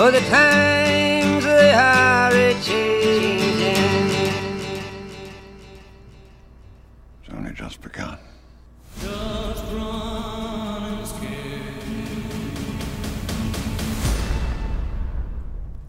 [0.00, 2.54] Oh, the times they are a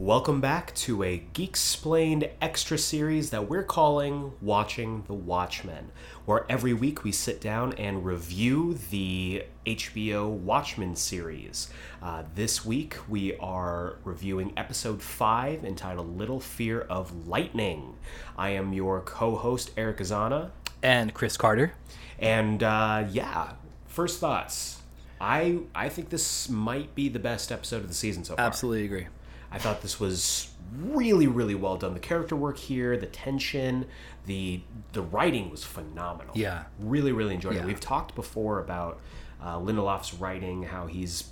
[0.09, 5.91] Welcome back to a Geek Explained extra series that we're calling Watching the Watchmen,
[6.25, 11.69] where every week we sit down and review the HBO Watchmen series.
[12.01, 17.93] Uh, this week we are reviewing episode 5 entitled Little Fear of Lightning.
[18.35, 20.49] I am your co host, Eric Azana,
[20.81, 21.73] and Chris Carter.
[22.17, 23.51] and uh, yeah,
[23.85, 24.81] first thoughts.
[25.21, 28.45] I, I think this might be the best episode of the season so far.
[28.47, 29.07] Absolutely agree.
[29.51, 31.93] I thought this was really, really well done.
[31.93, 33.85] The character work here, the tension,
[34.25, 34.61] the
[34.93, 36.33] the writing was phenomenal.
[36.37, 36.65] Yeah.
[36.79, 37.61] really, really enjoyed Yeah.
[37.61, 37.65] it.
[37.67, 38.99] We've talked before about
[39.41, 41.29] uh, Lindelof's writing, how he's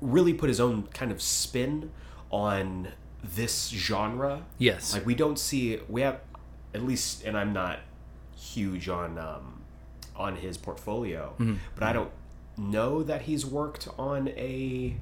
[0.00, 1.90] really put his own kind of spin
[2.30, 2.88] on
[3.22, 4.44] this genre.
[4.58, 4.94] Yes.
[4.94, 6.20] like we don't see we have
[6.74, 7.80] at least, and I'm not
[8.36, 9.60] huge on um,
[10.16, 11.54] on his portfolio, Mm-hmm.
[11.74, 12.10] but I don't
[12.56, 14.96] know that he's worked on a.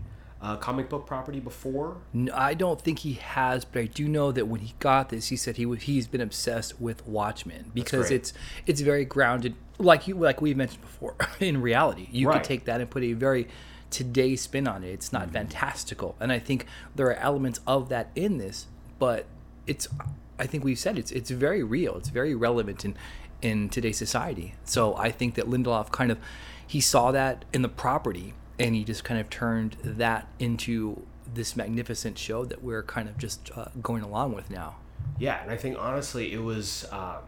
[0.46, 1.96] Uh, comic book property before
[2.32, 5.36] I don't think he has, but I do know that when he got this, he
[5.36, 8.32] said he was, he's been obsessed with Watchmen because it's
[8.64, 12.06] it's very grounded, like you like we mentioned before, in reality.
[12.12, 12.34] You Right.
[12.36, 13.48] could take that and put a very
[13.90, 14.90] today spin on it.
[14.90, 15.18] It's Mm-hmm.
[15.18, 18.66] not fantastical, and I think there are elements of that in this,
[19.00, 19.26] but
[19.66, 19.88] it's
[20.38, 21.96] I think we've said it's it's very real.
[21.96, 22.94] It's very relevant in
[23.42, 24.54] in today's society.
[24.64, 26.18] So I think that Lindelof kind of
[26.64, 31.02] he saw that in the property and he just kind of turned that into
[31.34, 34.76] this magnificent show that we're kind of just uh, going along with now.
[35.18, 37.22] Yeah, and I think honestly, it was um,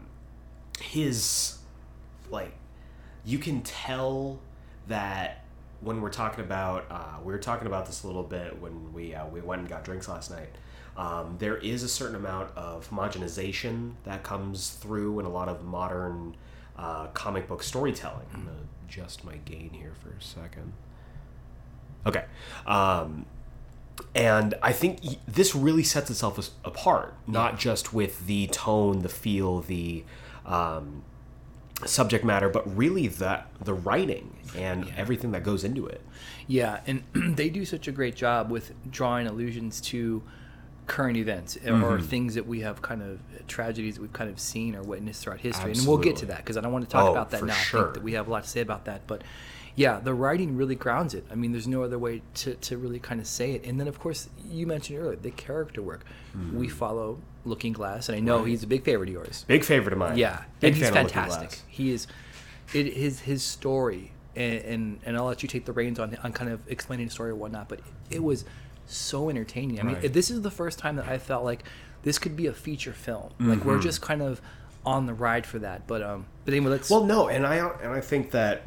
[0.79, 1.57] his
[2.29, 2.53] like
[3.25, 4.39] you can tell
[4.87, 5.43] that
[5.81, 9.13] when we're talking about uh, we were talking about this a little bit when we
[9.13, 10.49] uh, we went and got drinks last night.
[10.97, 15.63] Um, there is a certain amount of homogenization that comes through in a lot of
[15.63, 16.35] modern
[16.77, 18.25] uh, comic book storytelling.
[18.33, 20.73] I'm gonna adjust my gain here for a second.
[22.05, 22.25] Okay.
[22.65, 23.25] Um,
[24.15, 29.59] and I think this really sets itself apart, not just with the tone, the feel,
[29.61, 30.03] the
[30.45, 31.03] um,
[31.85, 36.01] subject matter, but really the the writing and everything that goes into it.
[36.47, 40.23] Yeah, and they do such a great job with drawing allusions to
[40.87, 42.05] current events or Mm-hmm.
[42.05, 45.39] things that we have kind of tragedies that we've kind of seen or witnessed throughout
[45.39, 45.73] history.
[45.73, 47.53] And we'll get to that because I don't want to talk Oh, about that now.
[47.53, 49.21] I think that we have a lot to say about that, but
[49.75, 51.25] yeah, the writing really grounds it.
[51.31, 53.65] I mean, there's no other way to, to really kind of say it.
[53.65, 56.05] And then, of course, you mentioned earlier the character work.
[56.35, 56.57] Mm-hmm.
[56.57, 59.45] We follow Looking Glass, and I know he's a big favorite of yours.
[59.47, 60.17] Big favorite of mine.
[60.17, 61.59] Yeah, Big and he's fantastic.
[61.67, 62.07] He is.
[62.73, 66.33] It his his story, and, and and I'll let you take the reins on on
[66.33, 67.67] kind of explaining the story or whatnot.
[67.67, 67.79] But
[68.11, 68.45] it, was
[68.85, 69.79] so entertaining.
[69.79, 70.13] I mean, Right.
[70.13, 71.63] this is the first time that I felt like
[72.03, 73.31] this could be a feature film.
[73.39, 74.41] Like we're just kind of
[74.85, 75.87] on the ride for that.
[75.87, 76.89] But um, but anyway, let's.
[76.89, 78.63] Well, no, and I and I think that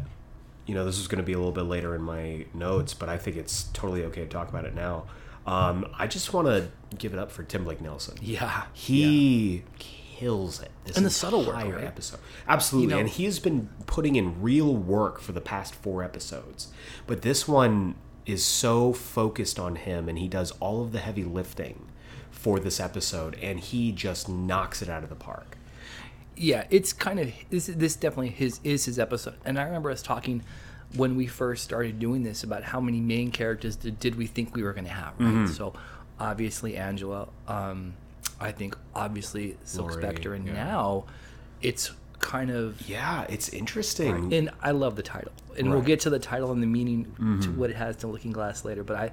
[0.67, 3.09] you know this is going to be a little bit later in my notes, but
[3.09, 5.05] I think it's totally okay to talk about it now.
[5.47, 6.69] Um, I just want to
[6.99, 8.17] give it up for Tim Blake Nelson.
[8.23, 10.71] yeah, He kills it.
[10.85, 11.83] This And the subtle work, right?
[11.83, 12.91] episode, absolutely.
[12.91, 16.69] You know- and he's been putting in real work for the past four episodes,
[17.09, 21.25] but this one is so focused on him, and he does all of the heavy
[21.25, 21.87] lifting
[22.31, 25.59] for this episode, and he just knocks it out of the park.
[26.37, 27.67] Yeah, it's kind of this.
[27.67, 30.43] This definitely his is his episode, and I remember us talking
[30.95, 34.55] when we first started doing this about how many main characters did, did we think
[34.55, 35.29] we were going to have, right?
[35.29, 35.53] Mm-hmm.
[35.53, 35.73] So
[36.21, 37.95] obviously Angela, um,
[38.41, 40.53] I think obviously Silk Laurie, Spectre, and yeah.
[40.53, 41.05] now
[41.61, 44.33] it's kind of Yeah, it's interesting.
[44.33, 47.51] and I love the title, and we'll get to the title and the meaning to
[47.51, 48.85] what it has to Looking Glass later.
[48.85, 49.11] But I,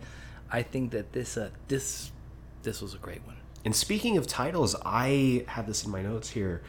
[0.51, 2.11] I think that this uh, this
[2.63, 3.37] this was a great one.
[3.65, 6.61] And speaking of titles, I have this in my notes here.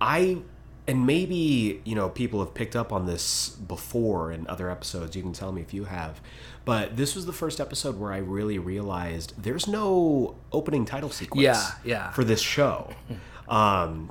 [0.00, 0.38] I
[0.86, 5.16] and maybe you know people have picked up on this before in other episodes.
[5.16, 6.20] You can tell me if you have,
[6.64, 11.42] but this was the first episode where I really realized there's no opening title sequence.
[11.42, 12.10] Yeah, yeah.
[12.10, 12.92] For this show,
[13.48, 14.10] um,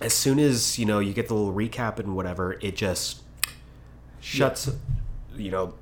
[0.00, 3.22] as soon as you know you get the little recap and whatever, it just
[4.20, 4.70] shuts.
[5.36, 5.74] You know.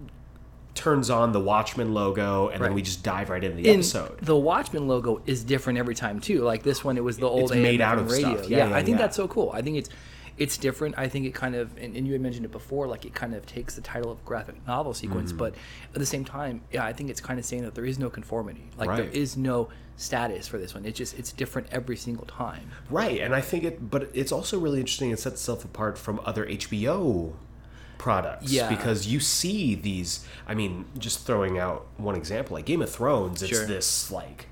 [0.74, 4.18] Turns on the Watchmen logo, and then we just dive right into the And episode.
[4.22, 6.42] the Watchmen logo is different every time too.
[6.42, 8.36] Like this one, it was the old It's made out of radio.
[8.36, 8.48] stuff.
[8.50, 9.02] Yeah, yeah, I think yeah.
[9.04, 9.50] that's so cool.
[9.54, 9.88] I think it's
[10.36, 10.96] it's different.
[10.98, 13.34] I think it kind of and, and you had mentioned it before, like it kind
[13.36, 15.38] of takes the title of graphic novel sequence, Mm-hmm.
[15.38, 15.54] but
[15.94, 18.10] at the same time, yeah, I think it's kind of saying that there is no
[18.10, 18.68] conformity.
[18.76, 19.14] Like there Right.
[19.14, 20.84] is no status for this one.
[20.84, 22.68] It's just it's different every single time.
[22.90, 25.12] Right, and I think it, but it's also really interesting.
[25.12, 27.34] It sets itself apart from other HBO
[27.98, 28.68] products Yeah.
[28.68, 33.42] because you see these i mean just throwing out one example like game of thrones
[33.42, 33.66] it's Sure.
[33.66, 34.46] this like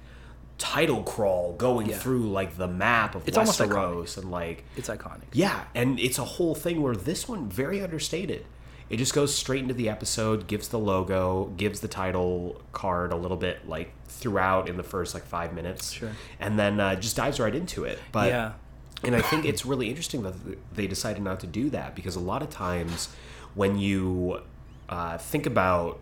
[0.59, 1.99] title crawl going Yeah.
[1.99, 5.23] through like the map of It's westeros and like It's iconic.
[5.33, 8.45] yeah and it's a whole thing where this one very understated
[8.89, 13.17] it just goes straight into the episode gives the logo gives the title card a
[13.17, 16.11] little bit like throughout in the first like five minutes Sure.
[16.39, 18.53] and then uh, just dives right into it but Yeah.
[19.03, 20.35] and I think it's really interesting that
[20.77, 23.09] they decided not to do that because a lot of times
[23.55, 24.41] when you
[24.89, 25.99] uh, think about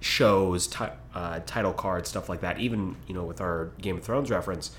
[0.00, 0.84] shows, ti-
[1.14, 4.70] uh, title cards, stuff like that, even you know with our Game of Thrones reference,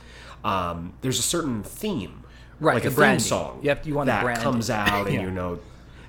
[0.44, 2.22] um, there's a certain theme,
[2.60, 3.20] Right, Like a branding.
[3.20, 3.60] song.
[3.64, 4.40] Yep, you want that brand.
[4.42, 5.22] comes out, and Yeah.
[5.24, 5.60] you know,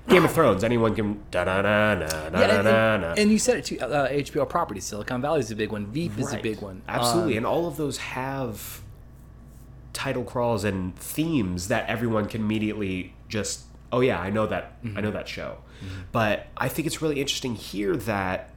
[0.07, 0.63] Game of Thrones.
[0.63, 3.13] Anyone can da da da da da Yeah, da and, da.
[3.21, 3.77] and, you said it too.
[3.81, 5.87] Uh, HBO properties, Silicon Valley is a big one.
[5.87, 6.83] Veep is a big one.
[6.87, 8.81] Absolutely, Um, and all of those have
[9.93, 14.97] title crawls and themes that everyone can immediately just, oh yeah, I know that, Mm-hmm.
[14.97, 15.57] I know that show.
[16.11, 18.51] But I think it's really interesting here that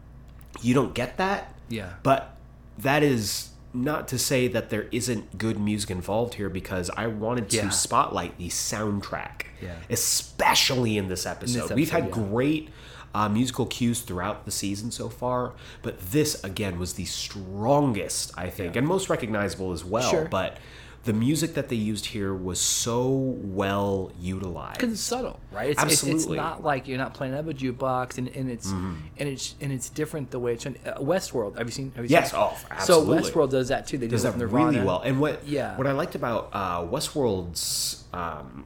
[0.63, 1.55] you don't get that.
[1.69, 1.95] Yeah.
[2.03, 2.37] But
[2.79, 7.49] that is not to say that there isn't good music involved here because I wanted
[7.51, 7.69] to Yeah.
[7.69, 9.77] spotlight the soundtrack, Yeah.
[9.89, 11.71] especially in this episode.
[11.73, 12.11] We've had yeah.
[12.11, 12.69] great
[13.15, 15.53] uh, musical cues throughout the season so far,
[15.83, 20.09] but this again was the strongest, I think, and most recognizable as well.
[20.11, 20.25] Sure.
[20.27, 20.59] But
[21.05, 24.79] the music that they used here was so well utilized.
[24.79, 25.71] because it's subtle, right?
[25.71, 28.67] It's, it's, it's not like you're not playing out of a jukebox, and, and it's
[28.69, 28.95] Mm-hmm.
[29.19, 31.57] and it's and it's different the way it's uh, Westworld.
[31.57, 31.93] Have you seen?
[31.97, 32.41] Have you Yes, seen?
[32.41, 33.23] oh, absolutely.
[33.23, 33.97] So Westworld does that too.
[33.97, 35.01] They does do that it really well.
[35.01, 35.77] And what Yeah.
[35.79, 38.65] what I liked about uh, Westworld's um,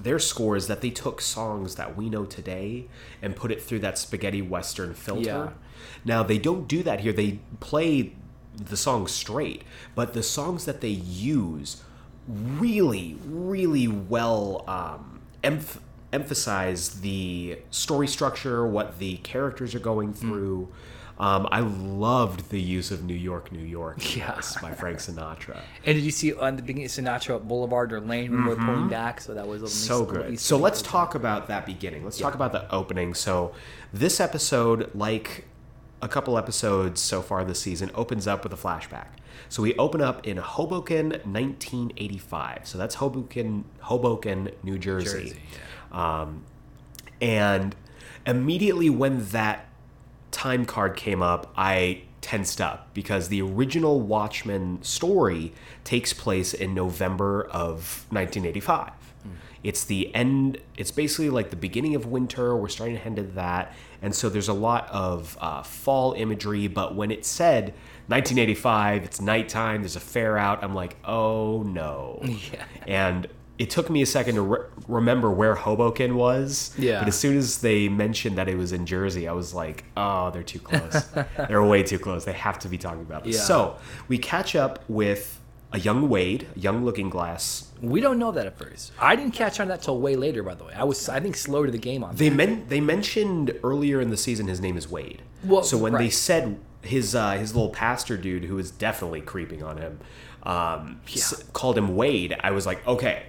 [0.00, 2.86] their score is that they took songs that we know today
[3.22, 5.22] and put it through that spaghetti western filter.
[5.22, 5.50] Yeah.
[6.04, 7.12] Now they don't do that here.
[7.12, 8.12] They play
[8.56, 9.62] the songs straight,
[9.94, 11.82] but the songs that they use
[12.28, 15.78] really, really well um, emph-
[16.12, 20.16] emphasize the story structure, what the characters are going Mm.
[20.16, 20.68] through.
[21.18, 24.34] Um, I loved the use of New York, New York Yeah.
[24.36, 25.56] this by Frank Sinatra.
[25.86, 29.22] And did you see on the beginning Sinatra Boulevard or Lane when we're pulling back?
[29.22, 29.86] So that was nice Mm-hmm.
[29.86, 30.38] so good.
[30.38, 32.04] So let's talk about that beginning.
[32.04, 33.14] Let's talk about the opening.
[33.14, 33.54] So
[33.94, 35.46] this episode, like
[36.06, 39.08] a couple episodes so far this season, opens up with a flashback.
[39.48, 42.66] So we open up in Hoboken, 1985.
[42.66, 45.30] So that's Hoboken, Hoboken, New Jersey.
[45.30, 45.40] Jersey,
[45.92, 46.44] Um,
[47.20, 47.74] and
[48.24, 49.66] immediately when that
[50.30, 55.52] time card came up, I tensed up because the original Watchmen story
[55.84, 58.92] takes place in November of 1985.
[59.62, 62.56] It's the end, it's basically like the beginning of winter.
[62.56, 63.74] We're starting to head into that.
[64.06, 66.68] And so there's a lot of uh, fall imagery.
[66.68, 67.74] But when it said
[68.06, 72.20] 1985, it's nighttime, there's a fair out, I'm like, oh no.
[72.22, 72.64] Yeah.
[72.86, 73.26] And
[73.58, 76.72] it took me a second to re- remember where Hoboken was.
[76.78, 77.00] Yeah.
[77.00, 80.30] But as soon as they mentioned that it was in Jersey, I was like, oh,
[80.30, 81.04] they're too close.
[81.48, 82.24] they're way too close.
[82.24, 83.34] They have to be talking about this.
[83.34, 83.42] Yeah.
[83.42, 83.76] So
[84.06, 85.40] we catch up with
[85.72, 87.65] a young Wade, a young looking glass.
[87.82, 88.92] We don't know that at first.
[88.98, 90.42] I didn't catch on that till way later.
[90.42, 92.16] By the way, I was I think slow to the game on.
[92.16, 92.34] They that.
[92.34, 95.22] men- they mentioned earlier in the season his name is Wade.
[95.44, 99.62] Well, so when they said his uh, his little pastor dude who was definitely creeping
[99.62, 99.98] on him
[100.44, 103.24] um, s- called him Wade, I was like, okay.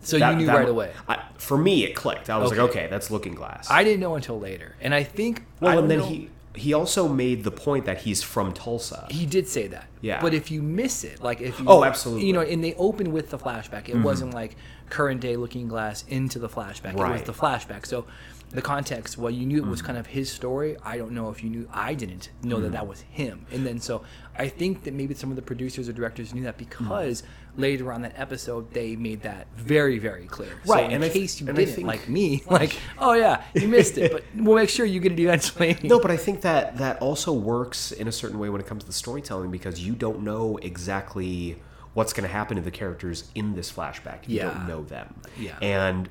[0.00, 0.92] So that- you knew that- right away.
[1.08, 2.30] I, for me, it clicked.
[2.30, 2.80] I was like, Okay.
[2.80, 3.70] okay, that's Looking Glass.
[3.70, 6.72] I didn't know until later, and I think well, I and then know- he he
[6.74, 9.06] also made the point that he's from Tulsa.
[9.10, 9.86] He did say that.
[10.00, 10.20] Yeah.
[10.20, 12.22] But if you miss it, like if you Oh, absolutely.
[12.22, 12.26] Mm-hmm.
[12.26, 13.88] You know, and they open with the flashback.
[13.88, 14.56] It wasn't like
[14.90, 16.90] current day looking glass into the flashback.
[16.92, 17.86] It was the flashback.
[17.86, 18.04] So
[18.50, 19.86] the context, well, you knew it was Mm-hmm.
[19.86, 20.76] kind of his story.
[20.84, 21.66] I don't know if you knew.
[21.72, 23.46] I didn't know that that was him.
[23.50, 24.02] And then so
[24.36, 27.22] I think that maybe some of the producers or directors knew that because
[27.56, 30.58] later on that episode they made that very very clear.
[30.64, 33.68] So Right, in and case you and didn't, think- like me, like oh yeah, you
[33.68, 35.76] missed it, but we'll make sure you get it eventually.
[35.82, 38.82] No, but I think that that also works in a certain way when it comes
[38.84, 41.60] to the storytelling because you don't know exactly
[41.94, 44.26] what's going to happen to the characters in this flashback.
[44.26, 44.44] You Yeah.
[44.54, 45.14] don't know them.
[45.38, 45.58] Yeah.
[45.60, 46.08] And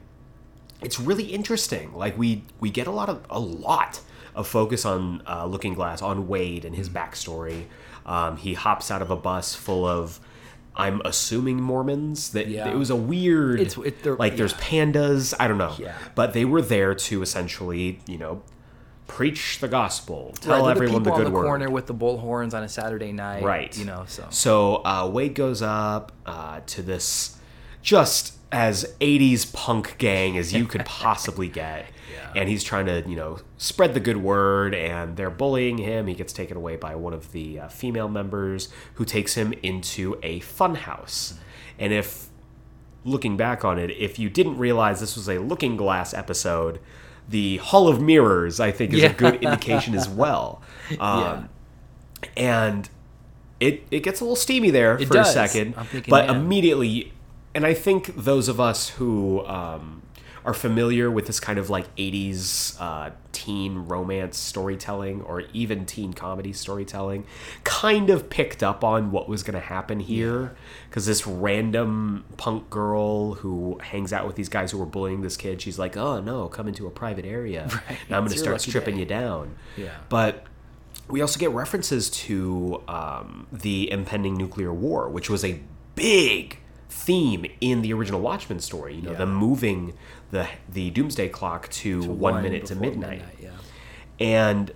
[0.82, 1.94] it's really interesting.
[1.96, 4.00] Like we we get a lot of a lot
[4.36, 7.66] of focus on uh, Looking Glass on Wade and his backstory.
[8.06, 10.20] Um, he hops out of a bus full of.
[10.76, 12.30] I'm assuming Mormons.
[12.32, 12.70] That Yeah.
[12.70, 13.60] it was a weird.
[13.60, 15.34] It's- it- like there's pandas.
[15.40, 15.74] I don't know.
[15.78, 15.94] Yeah.
[16.16, 18.42] But they were there to essentially, you know,
[19.08, 21.44] preach the gospel, tell Right, everyone the, people good on the word.
[21.46, 23.78] corner with the bullhorns on a Saturday night, Right.
[23.78, 27.36] You know, so So uh, Wade goes up uh, to this
[27.82, 31.86] just as 80s punk gang as you could possibly get.
[32.36, 36.08] And he's trying to, you know, spread the good word, and they're bullying him.
[36.08, 40.18] He gets taken away by one of the uh, female members who takes him into
[40.24, 41.34] a funhouse.
[41.78, 42.28] And if,
[43.04, 46.80] looking back on it, if you didn't realize this was a Looking Glass episode,
[47.28, 49.10] the Hall of Mirrors, I think, is Yeah.
[49.10, 50.62] a good indication as well.
[51.00, 51.50] Um,
[52.38, 52.90] And
[53.60, 55.30] it it gets a little steamy there It for does.
[55.30, 56.36] a second, I'm thinking, but yeah.
[56.36, 57.14] immediately,
[57.54, 60.02] and I think those of us who um,
[60.46, 66.14] are familiar with this kind of like '80s uh, teen romance storytelling or even teen
[66.14, 67.26] comedy storytelling,
[67.64, 70.56] kind of picked up on what was going to happen here
[70.90, 75.38] because this random punk girl who hangs out with these guys who are bullying this
[75.38, 77.68] kid, she's like, "Oh no, come into a private area.
[78.10, 79.98] Now I'm going to start stripping day." you down." Yeah.
[80.10, 80.46] But
[81.10, 85.60] we also get references to um, the impending nuclear war, which was a
[85.96, 86.58] big
[86.92, 88.96] theme in the original Watchmen story.
[88.96, 89.18] You know, Yeah.
[89.18, 89.94] them moving
[90.30, 93.24] the the doomsday clock to, one, minute to before midnight.
[93.42, 93.50] Yeah.
[94.20, 94.72] And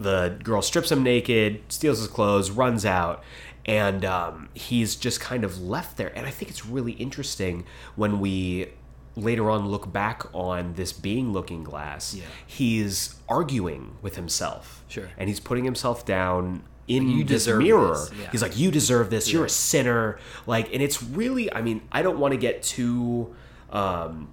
[0.00, 3.22] the girl strips him naked, steals his clothes, runs out,
[3.66, 6.12] and um, he's just kind of left there.
[6.16, 7.64] And I think it's really interesting
[7.96, 8.68] when we
[9.16, 12.14] later on look back on this being looking glass.
[12.14, 12.24] Yeah.
[12.46, 14.84] He's arguing with himself.
[14.86, 15.08] Sure.
[15.18, 17.88] And he's putting himself down in You this mirror.
[17.94, 18.30] this, yeah.
[18.32, 19.30] He's like, You deserve this.
[19.32, 20.18] You're a sinner.
[20.46, 23.34] Like, and it's really, I mean, I don't want to get too.
[23.70, 24.32] Um,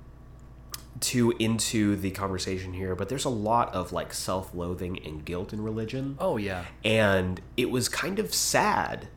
[1.02, 5.62] too into the conversation here, but there's a lot of like self-loathing and guilt in
[5.62, 6.64] religion Oh yeah.
[6.86, 9.10] and it was kind of sad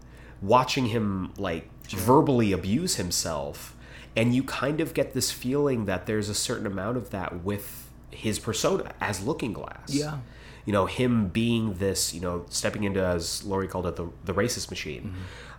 [0.43, 3.77] watching him like verbally abuse himself
[4.17, 7.89] and you kind of get this feeling that there's a certain amount of that with
[8.11, 10.19] his persona as looking glass Yeah.
[10.69, 14.35] You know him being this you know stepping into as Laurie called it the, the
[14.35, 15.15] racist machine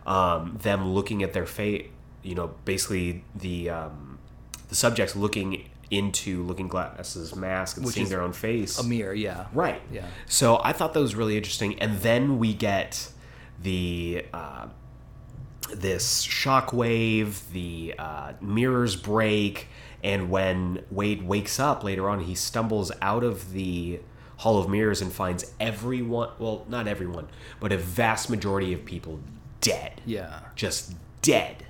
[0.06, 1.90] um, them looking at their fate
[2.22, 4.20] you know basically the um,
[4.68, 9.16] the subjects looking into looking glass's mask and Which seeing their own face A mirror.
[9.16, 9.48] Yeah.
[9.52, 9.82] Right.
[9.92, 10.06] Yeah.
[10.28, 13.12] So I thought that was really interesting, and then we get
[13.60, 14.68] the uh,
[15.74, 19.70] this shockwave, the uh, mirrors break,
[20.04, 24.00] and when Wade wakes up later on, he stumbles out of the
[24.40, 26.30] Hall of Mirrors and finds everyone.
[26.40, 27.28] Well, not everyone,
[27.60, 29.20] but a vast majority of people
[29.62, 30.40] dead Yeah.
[30.56, 31.66] just dead.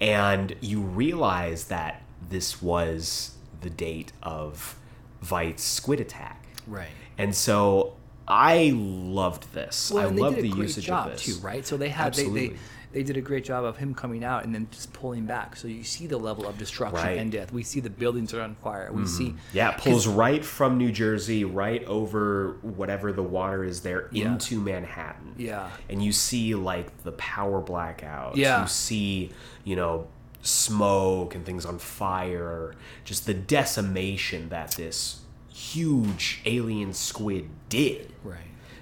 [0.00, 4.76] And you realize that this was the date of
[5.22, 6.44] Veidt's squid attack.
[6.66, 6.88] Right.
[7.16, 7.94] And so
[8.26, 9.92] I loved this.
[9.92, 11.24] I and they love did a the usage job of this.
[11.24, 11.64] too, right?
[11.66, 12.58] So they had they, they Absolutely.
[12.92, 15.56] They did a great job of him coming out and then just pulling back.
[15.56, 17.10] So you see the level of destruction Right.
[17.12, 17.20] Mm-hmm.
[17.20, 17.52] and death.
[17.52, 18.90] We see the buildings are on fire.
[18.92, 23.82] We see Yeah, it pulls right from New Jersey, right over whatever the water is
[23.82, 24.32] there, Yeah.
[24.32, 25.34] into Manhattan.
[25.36, 25.70] Yeah.
[25.90, 28.36] And you see like the power blackouts.
[28.36, 28.62] Yeah.
[28.62, 29.30] You see,
[29.64, 30.08] you know,
[30.42, 32.74] smoke and things on fire.
[33.04, 38.38] Just the decimation that this huge alien squid did right.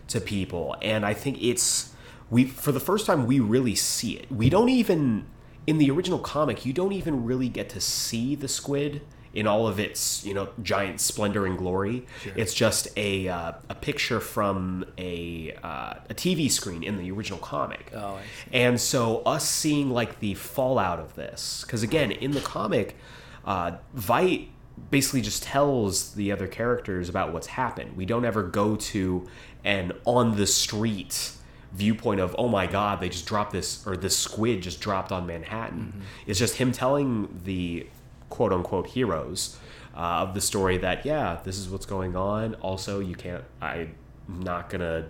[0.08, 1.94] to people and i think it's
[2.30, 4.30] we for the first time we really see it.
[4.30, 5.26] We don't even
[5.66, 9.02] in the original comic you don't even really get to see the squid
[9.36, 12.06] in all of its you know giant splendor and glory.
[12.34, 17.38] It's just a uh, a picture from a uh, a TV screen in the original
[17.38, 17.92] comic.
[17.94, 18.18] Oh,
[18.52, 22.96] and so us seeing like the fallout of this because again in the comic
[23.44, 24.48] uh, Veidt
[24.90, 27.96] basically just tells the other characters about what's happened.
[27.96, 29.26] We don't ever go to
[29.64, 31.35] an on the street
[31.76, 35.26] viewpoint of oh my god they just dropped this or this squid just dropped on
[35.26, 37.86] manhattan it's just him telling the
[38.30, 39.58] quote unquote heroes
[39.94, 43.94] uh, of the story that yeah this is what's going on also you can't i'm
[44.28, 45.06] not gonna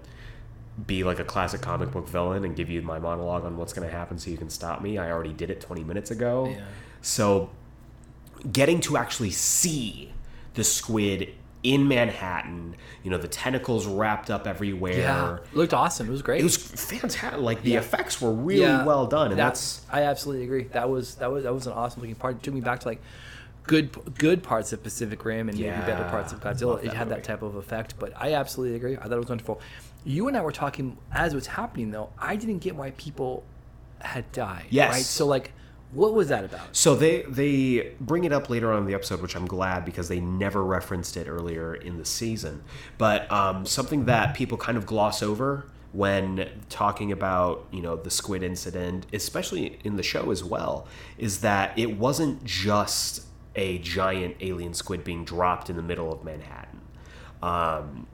[0.85, 3.89] be like a classic comic book villain and give you my monologue on what's going
[3.89, 4.99] to happen so you can stop me.
[4.99, 6.49] I already did it 20 minutes ago.
[6.51, 6.65] Yeah.
[7.01, 7.51] So
[8.53, 10.13] getting to actually see
[10.55, 11.33] the squid
[11.75, 14.95] in Manhattan, you know, the tentacles wrapped up everywhere.
[14.99, 15.37] Yeah.
[15.37, 16.07] It looked awesome.
[16.09, 16.41] It was great.
[16.41, 17.41] It was fantastic.
[17.41, 17.81] Like the Yeah.
[17.81, 18.85] effects were really Yeah.
[18.85, 20.65] well done, and that's, that's, I absolutely agree.
[20.73, 22.37] That was that was that was an awesome looking part.
[22.37, 23.03] It took me back to like
[23.65, 26.83] good good parts of Pacific Rim and maybe better parts of Godzilla.
[26.85, 28.97] It had that type of effect, but I absolutely agree.
[28.97, 29.61] I thought it was wonderful.
[30.05, 32.11] You and I were talking as it was happening though.
[32.19, 33.43] I didn't get why people
[33.99, 34.67] had died.
[34.71, 34.93] Yes.
[34.93, 35.03] Right.
[35.03, 35.51] So like,
[35.93, 36.75] what was that about?
[36.75, 40.09] So they they bring it up later on in the episode, which I'm glad because
[40.09, 42.63] they never referenced it earlier in the season.
[42.99, 48.11] But um, something that people kind of gloss over when talking about you know the
[48.11, 50.87] squid incident, especially in the show as well,
[51.19, 53.23] is that it wasn't just
[53.55, 56.81] a giant alien squid being dropped in the middle of Manhattan.
[57.43, 58.07] Um,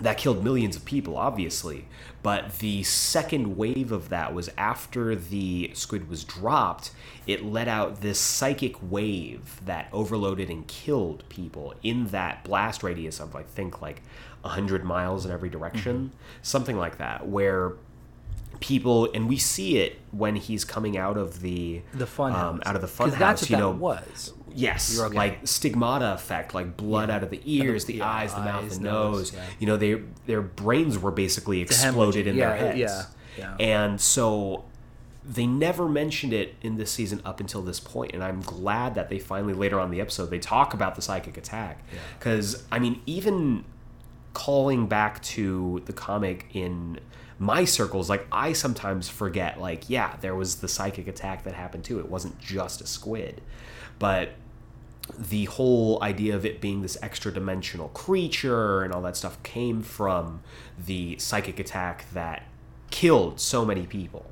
[0.00, 1.86] that killed millions of people, obviously.
[2.22, 6.90] But the second wave of that was after the squid was dropped,
[7.26, 13.20] it let out this psychic wave that overloaded and killed people in that blast radius
[13.20, 14.02] of, I think, like
[14.42, 16.12] 100 miles in every direction.
[16.42, 17.74] Something like that, where
[18.60, 22.74] people, and we see it when he's coming out of the The fun um, out
[22.74, 24.32] of the fun Because that's what you that know, was.
[24.56, 25.14] Yes, okay.
[25.14, 28.78] like stigmata effect, like blood out of the ears, the yeah, eyes, the mouth, eyes,
[28.78, 29.32] the nose, nose.
[29.34, 29.44] yeah.
[29.58, 32.78] You know, they their brains were basically exploded in yeah, their heads.
[32.78, 33.02] yeah,
[33.36, 33.56] yeah.
[33.60, 34.64] And so
[35.24, 39.10] they never mentioned it in this season up until this point, and I'm glad that
[39.10, 41.84] they finally later on in the episode they talk about the psychic attack.
[42.18, 43.64] Because I mean, even
[44.32, 47.00] calling back to the comic in
[47.38, 51.84] my circles, like I sometimes forget, like, yeah, there was the psychic attack that happened
[51.84, 51.98] too.
[51.98, 53.42] It wasn't just a squid.
[53.98, 54.30] But
[55.18, 59.82] the whole idea of it being this extra dimensional creature and all that stuff came
[59.82, 60.42] from
[60.78, 62.44] the psychic attack that
[62.90, 64.26] killed so many people.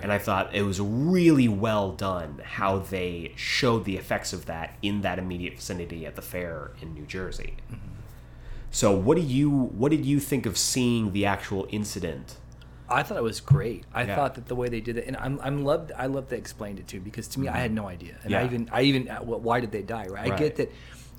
[0.00, 4.76] And I thought it was really well done how they showed the effects of that
[4.82, 7.56] in that immediate vicinity at the fair in New Jersey.
[7.70, 7.86] Mm-hmm.
[8.70, 12.36] So what do you what did you think of seeing the actual incident?
[12.90, 13.84] I thought it was great.
[13.94, 14.16] I Yeah.
[14.16, 15.92] thought that the way they did it, and I'm, I'm loved.
[15.96, 18.44] I love they explained it too, because to me, I had no idea, and I
[18.44, 18.54] Mm-hmm.
[18.54, 20.06] Even, I even, uh, wh- why did they die?
[20.06, 20.32] Right?
[20.32, 20.72] I get that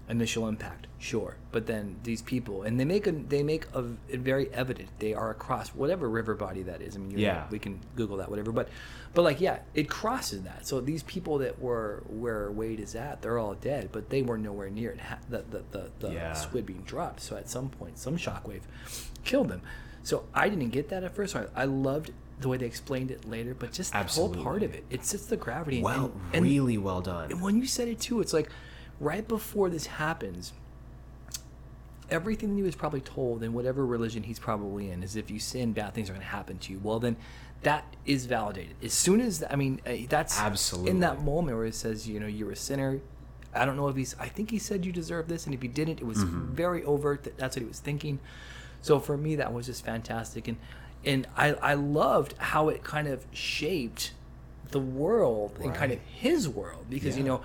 [0.09, 4.19] initial impact, sure, but then these people, and they make a, they make a, it
[4.19, 6.97] very evident they are across whatever river body that is.
[6.97, 7.45] I mean, Yeah.
[7.49, 8.67] we can Google that, whatever, but,
[9.13, 10.67] but like, yeah, it crosses that.
[10.67, 14.37] So these people that were where Wade is at, they're all dead, but they were
[14.37, 14.99] nowhere near it.
[15.29, 16.33] The the the, the Yeah.
[16.33, 17.21] squid being dropped.
[17.21, 18.61] So at some point, some shockwave
[19.23, 19.61] killed them.
[20.03, 21.35] So I didn't get that at first.
[21.35, 24.73] I, I loved the way they explained it later, but just the whole part of
[24.73, 25.77] it, it's just the gravity.
[25.77, 27.31] and- Well, and, really well done.
[27.31, 28.49] and when you said it too, it's like
[28.99, 30.53] right before this happens,
[32.09, 35.71] everything he was probably told in whatever religion he's probably in is if you sin,
[35.73, 36.79] bad things are going to happen to you.
[36.83, 37.15] Well, then
[37.61, 38.75] that is validated.
[38.83, 40.37] As soon as, I mean, uh, that's
[40.87, 42.99] in that moment where it says, you know, you're a sinner.
[43.53, 45.45] I don't know if he's, I think he said you deserve this.
[45.45, 46.53] And if he didn't, it was Mm-hmm.
[46.55, 48.19] very overt that that's what he was thinking.
[48.81, 50.47] So for me, that was just fantastic.
[50.47, 50.57] And,
[51.05, 54.13] and I, I loved how it kind of shaped
[54.71, 56.85] the world and kind of his world.
[56.89, 57.41] Because you know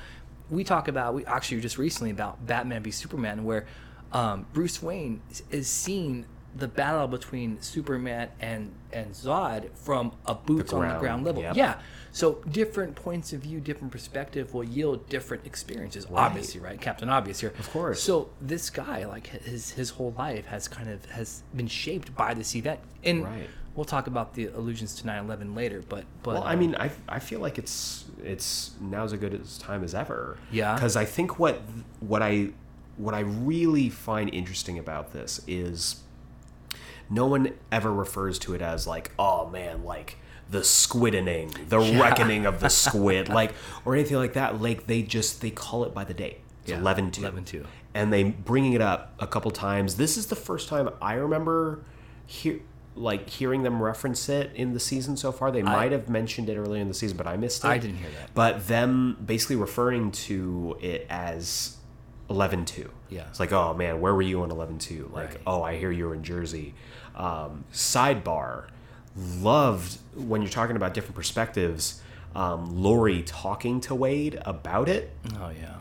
[0.51, 3.67] we talk about we actually just recently about Batman v Superman where
[4.13, 6.25] um, Bruce Wayne is, is seeing
[6.57, 11.43] the battle between Superman and and Zod from a boots on the ground, level.
[11.43, 11.57] yep.
[11.57, 11.79] Yeah.
[12.13, 16.07] So different points of view, different perspective will yield different experiences.
[16.13, 16.81] Obviously, right?
[16.81, 17.53] Captain Obvious here.
[17.59, 18.03] Of course.
[18.03, 22.33] So this guy, like his his whole life, has kind of has been shaped by
[22.33, 22.81] this event.
[23.05, 23.49] And Right.
[23.75, 25.83] we'll talk about the allusions to 9/11 later.
[25.87, 29.35] But but Well, I um, mean, I, I feel like it's it's now's as good
[29.35, 30.39] as time as ever.
[30.51, 30.75] Yeah.
[30.75, 31.61] Because I think what
[32.01, 32.51] what I
[32.97, 35.97] what I really find interesting about this is
[37.09, 40.17] no one ever refers to it as like, oh man, like
[40.51, 43.53] the squidening, the reckoning of the squid, like
[43.85, 44.61] or anything like that.
[44.61, 46.41] Like they just they call it by the date.
[46.63, 47.23] It's Yeah, 11 2.
[47.23, 47.67] 11/2.
[47.95, 49.97] And they bringing it up a couple times.
[49.97, 51.85] This is the first time I remember
[52.27, 52.61] hear
[52.95, 55.51] like hearing them reference it in the season so far.
[55.51, 57.69] They might have mentioned it earlier in the season, but I missed it.
[57.69, 58.31] I didn't hear that.
[58.35, 61.76] But them basically referring to it as
[62.29, 62.91] 11 2.
[63.11, 63.25] Yeah.
[63.29, 65.11] It's like, oh man, where were you on 11 2?
[65.13, 65.41] Like, Right.
[65.47, 66.75] oh, I hear you were in Jersey.
[67.15, 68.65] Um, sidebar,
[69.17, 72.01] loved when you're talking about different perspectives,
[72.35, 75.11] um, Laurie talking to Wade about it
[75.41, 75.77] oh yeah.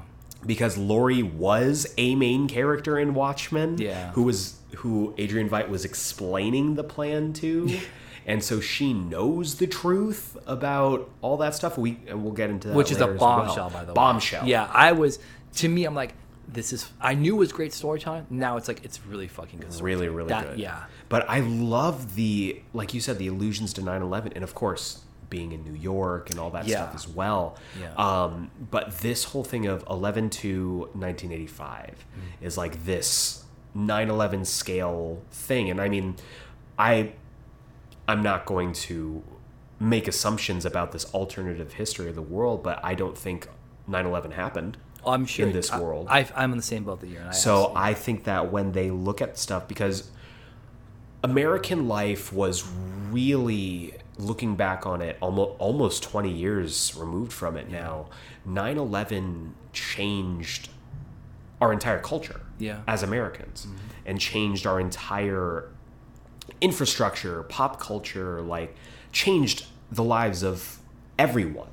[0.45, 3.77] because Laurie was a main character in Watchmen.
[3.77, 4.11] Yeah.
[4.11, 7.79] Who was who Adrian Veidt was explaining the plan to.
[8.27, 11.77] And so she knows the truth about all that stuff.
[11.77, 13.17] We and we'll get into that which is a as well.
[13.19, 13.93] bombshell, by the way.
[13.93, 14.47] Bombshell.
[14.47, 15.19] Yeah, I was.
[15.57, 16.15] To me, I'm like,
[16.47, 16.89] this is.
[17.01, 18.25] I knew it was great storytelling.
[18.29, 19.81] Now it's like it's really fucking good.
[19.81, 20.83] really really That- good Yeah.
[21.09, 25.51] but i love the like you said the allusions to 9-11 and of course being
[25.51, 26.77] in new york and all that Yeah.
[26.83, 27.93] stuff as well Yeah.
[27.95, 32.45] um, but this whole thing of 11 to 1985 Mm-hmm.
[32.45, 33.43] is like this
[33.75, 36.15] 9-11 scale thing and i mean
[36.79, 37.11] i
[38.07, 39.23] i'm not going to
[39.79, 43.47] make assumptions about this alternative history of the world but i don't think
[43.89, 46.07] 9-11 happened I'm sure in this I- world.
[46.09, 47.33] I, I'm in the same boat that you're in.
[47.33, 50.09] So I think that when they look at stuff, because
[51.23, 52.63] American life was
[53.11, 58.07] really looking back on it almost almost 20 years removed from it now
[58.47, 60.69] 9-11 changed
[61.59, 62.81] our entire culture Yeah.
[62.87, 63.77] as americans mm-hmm.
[64.05, 65.69] and changed our entire
[66.61, 68.75] infrastructure pop culture like
[69.11, 70.79] changed the lives of
[71.19, 71.69] everyone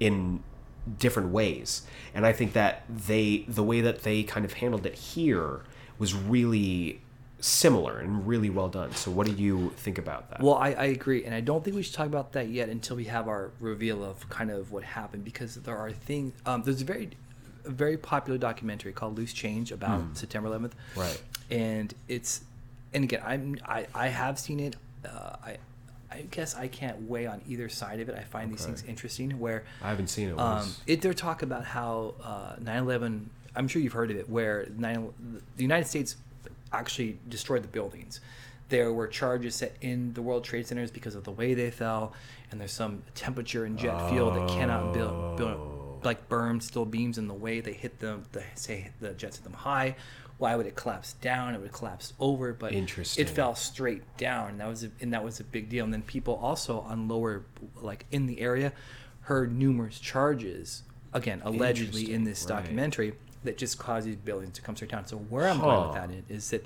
[0.00, 0.42] in
[0.98, 1.82] different ways
[2.14, 5.60] and i think that they the way that they kind of handled it here
[5.98, 7.00] was really
[7.40, 10.84] similar and really well done so what do you think about that Well, I, I
[10.86, 13.52] agree, and I don't think we should talk about that yet until we have our
[13.60, 16.32] reveal of kind of what happened because there are things.
[16.46, 17.10] Um, there's a very,
[17.64, 21.22] a very popular documentary called Loose Change about September 11th, Right.
[21.48, 22.40] And it's,
[22.92, 24.74] and again, I'm I, I have seen it.
[25.04, 25.56] Uh, I
[26.10, 28.14] I guess I can't weigh on either side of it.
[28.14, 29.38] I find these things interesting.
[29.38, 30.38] Where I haven't seen it.
[30.38, 33.26] um, it their talk about how uh, 9/11.
[33.54, 35.12] I'm sure you've heard of it, where 9,
[35.56, 36.16] the United States
[36.72, 38.20] actually destroyed the buildings.
[38.68, 42.12] There were charges set in the World Trade Centers because of the way they fell,
[42.50, 47.18] and there's some temperature and jet fuel that cannot build, build like burn steel beams
[47.18, 48.24] in the way they hit them.
[48.32, 49.96] The, say the jets hit them high.
[50.38, 51.54] Why would it collapse down?
[51.54, 53.26] It would collapse over, but Interesting.
[53.26, 54.50] it fell straight down.
[54.50, 55.84] And that was a, and that was a big deal.
[55.84, 57.44] And then people also on lower,
[57.80, 58.72] like in the area,
[59.22, 62.60] heard numerous charges again allegedly in this right.
[62.60, 65.06] documentary that just caused these buildings to come straight down.
[65.06, 66.06] So where I'm going with Huh.
[66.06, 66.64] that is, is that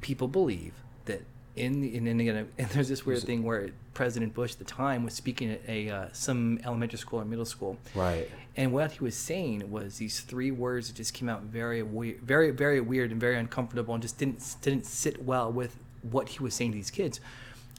[0.00, 0.74] people believe
[1.06, 1.22] that
[1.56, 4.64] in the, and then again, and there's this weird thing where President Bush at the
[4.64, 8.28] time was speaking at a uh, some elementary school or middle school, Right.
[8.56, 12.20] And what he was saying was these three words that just came out very weird,
[12.20, 16.38] very very weird and very uncomfortable, and just didn't didn't sit well with what he
[16.42, 17.20] was saying to these kids.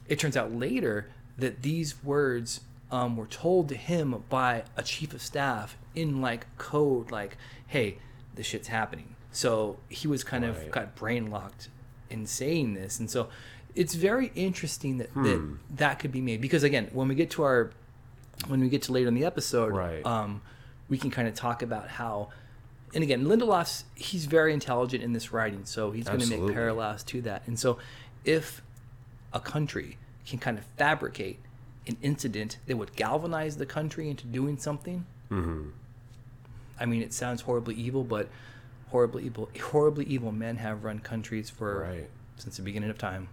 [0.08, 1.08] It turns out later
[1.38, 2.60] that these words
[2.90, 7.36] um, were told to him by a chief of staff in like code, like,
[7.66, 7.98] "Hey,
[8.34, 11.68] this shit's happening." So he was kind of got brain locked
[12.10, 13.28] in saying this, and so
[13.74, 15.54] it's very interesting that that, Hmm.
[15.74, 17.70] that could be made because again, when we get to our
[18.48, 20.04] when we get to later in the episode, Right.
[20.06, 20.40] um,
[20.88, 22.28] we can kind of talk about how,
[22.94, 27.02] and again, Lindelof's he's very intelligent in this writing, so he's going to make parallels
[27.04, 27.42] to that.
[27.46, 27.78] And so,
[28.24, 28.62] if
[29.32, 31.38] a country can kind of fabricate
[31.86, 35.70] an incident that would galvanize the country into doing something, Mm-hmm.
[36.78, 38.28] I mean, it sounds horribly evil, but
[38.90, 42.08] horribly evil, horribly evil men have run countries for Right.
[42.36, 43.28] since the beginning of time.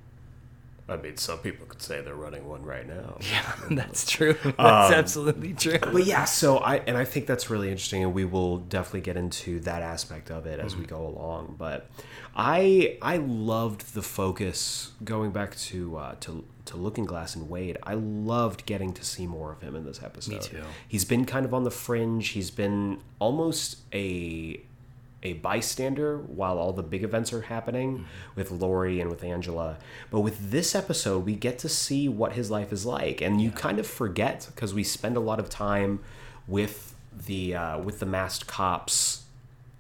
[0.90, 3.18] I mean, some people could say they're running one right now.
[3.32, 4.34] Yeah, that's true.
[4.44, 5.80] That's Um, absolutely true.
[5.80, 9.16] But yeah, so I and I think that's really interesting, and we will definitely get
[9.16, 11.56] into that aspect of it as we go along.
[11.58, 11.90] But
[12.36, 17.78] I I loved the focus going back to uh, to to Looking Glass and Wade.
[17.84, 20.42] I loved getting to see more of him in this episode.
[20.42, 20.64] too.
[20.88, 22.30] He's been kind of on the fringe.
[22.30, 24.62] He's been almost a
[25.24, 28.06] a bystander while all the big events are happening
[28.36, 29.78] with Laurie and with Angela.
[30.12, 33.50] But with this episode, we get to see what his life is like, and you
[33.52, 36.00] kind of forget because we spend a lot of time
[36.48, 36.94] with
[37.26, 39.24] the uh, with the masked cops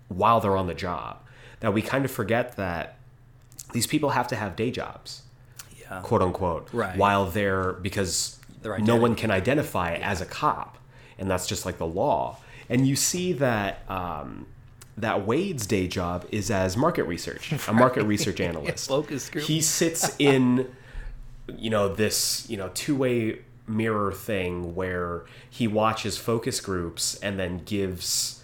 [0.07, 1.17] while they're on the job.
[1.59, 2.97] That we kind of forget that
[3.73, 5.23] these people have to have day jobs,
[5.79, 6.01] Yeah.
[6.03, 6.97] quote unquote, Right.
[6.97, 10.77] while they're because Their no one can identify as a cop,
[11.17, 12.37] and that's just like the law.
[12.69, 14.45] And you see that um,
[14.97, 18.87] that Wade's day job is as market research, a market research analyst.
[18.87, 19.45] focus group.
[19.45, 20.71] He sits in,
[21.57, 27.39] you know, this you know two way mirror thing where he watches focus groups and
[27.39, 28.43] then gives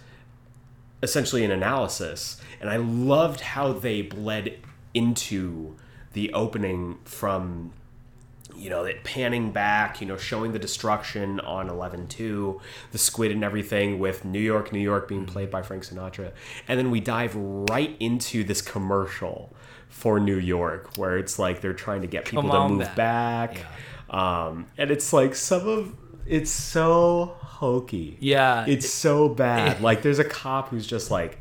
[1.03, 2.41] essentially an analysis.
[2.59, 4.59] And I loved how they bled
[4.93, 5.75] into
[6.13, 7.71] the opening from
[8.59, 12.59] you know, it panning back, you know, showing the destruction on 11-2,
[12.91, 16.31] the squid and everything with New York, New York being played by Frank Sinatra.
[16.67, 19.55] And then we dive right into this commercial
[19.87, 23.55] for New York where it's like they're trying to get people Come to move back.
[23.55, 23.65] back.
[24.15, 25.95] Um, and it's like some of
[26.25, 28.17] it's so hokey.
[28.19, 28.65] Yeah.
[28.67, 29.81] It's so bad.
[29.89, 31.39] like there's a cop who's just like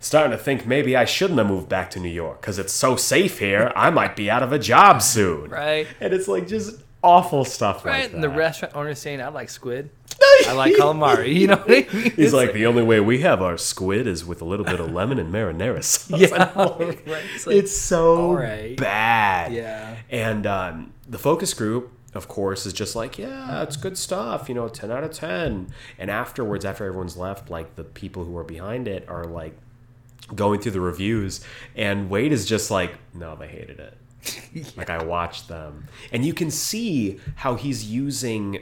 [0.00, 2.96] starting to think maybe I shouldn't have moved back to New York because it's so
[2.96, 3.72] safe here.
[3.76, 5.50] I might be out of a job soon.
[5.50, 5.86] Right.
[6.00, 9.48] And it's like just awful stuff Right, like and the restaurant owner saying, "I like
[9.48, 9.88] squid,
[10.46, 11.84] I like calamari." You know what I mean?
[11.88, 14.80] He's It's like, the only way we have our squid is with a little bit
[14.80, 16.20] of lemon and marinara sauce.
[16.20, 17.00] yeah, right.
[17.34, 18.76] It's, like, it's so right.
[18.76, 19.52] bad.
[19.52, 19.96] Yeah.
[20.10, 24.48] And um, the focus group, of course, is just like, yeah, it's good stuff.
[24.50, 25.68] You know, ten out of ten.
[25.98, 29.56] And afterwards, after everyone's left, like the people who are behind it are like
[30.34, 31.44] going through the reviews,
[31.76, 33.96] and Wade is just like, no, they hated it.
[34.76, 38.58] Like I watched them, and you can see how he's using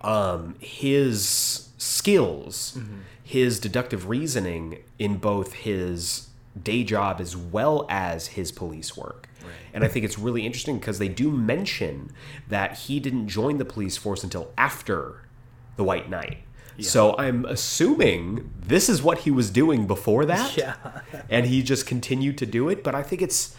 [0.00, 2.78] um, his skills,
[3.22, 6.28] his deductive reasoning in both his
[6.60, 9.28] day job as well as his police work.
[9.72, 12.10] And I think it's really interesting because they do mention
[12.48, 15.22] that he didn't join the police force until after
[15.76, 16.38] the White Night.
[16.82, 20.56] So I'm assuming this is what he was doing before that.
[20.56, 20.76] Yeah.
[21.28, 22.82] and he just continued to do it.
[22.84, 23.56] But I think it's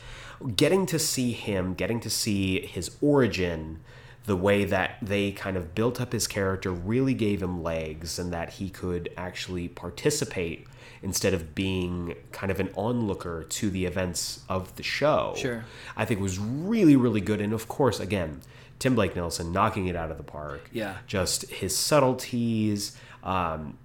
[0.56, 3.80] getting to see him, getting to see his origin,
[4.26, 8.32] the way that they kind of built up his character really gave him legs and
[8.32, 10.68] that he could actually participate
[11.02, 15.34] instead of being kind of an onlooker to the events of the show.
[15.36, 15.66] Sure.
[15.98, 17.42] I think was really, really good.
[17.42, 18.42] And of course, again,
[18.78, 20.70] Tim Blake Nelson knocking it out of the park.
[20.72, 20.98] Yeah.
[21.08, 22.96] Just his subtleties.
[23.24, 23.78] Um,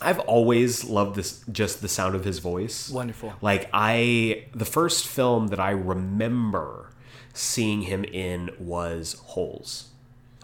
[0.00, 2.90] I've always loved this just the sound of his voice.
[2.90, 3.32] Wonderful.
[3.40, 6.90] Like I the first film that I remember
[7.32, 9.88] seeing him in was Holes.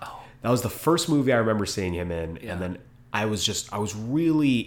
[0.03, 0.23] Oh.
[0.41, 2.53] That was the first movie I remember seeing him in Yeah.
[2.53, 2.79] and then
[3.13, 4.61] I was just I was really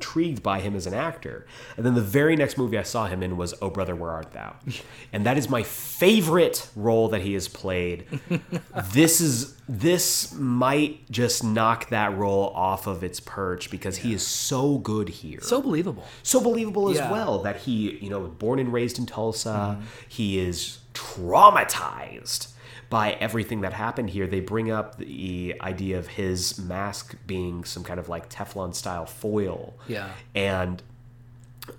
[0.00, 1.44] intrigued by him as an actor.
[1.76, 4.32] And then the very next movie I saw him in was Oh Brother Where Art
[4.32, 4.56] Thou.
[5.12, 8.06] and that is my favorite role that he has played.
[8.94, 14.26] this is this might just knock that role off of its perch because he is
[14.26, 16.04] so good here So believable.
[16.22, 17.12] so believable as Yeah.
[17.12, 19.82] well that he, you know, born and raised in Tulsa, Mm-hmm.
[20.08, 22.48] he is traumatized
[22.90, 24.26] by everything that happened here.
[24.26, 29.06] They bring up the idea of his mask being some kind of like Teflon style
[29.06, 29.74] foil.
[29.86, 30.10] Yeah.
[30.34, 30.82] And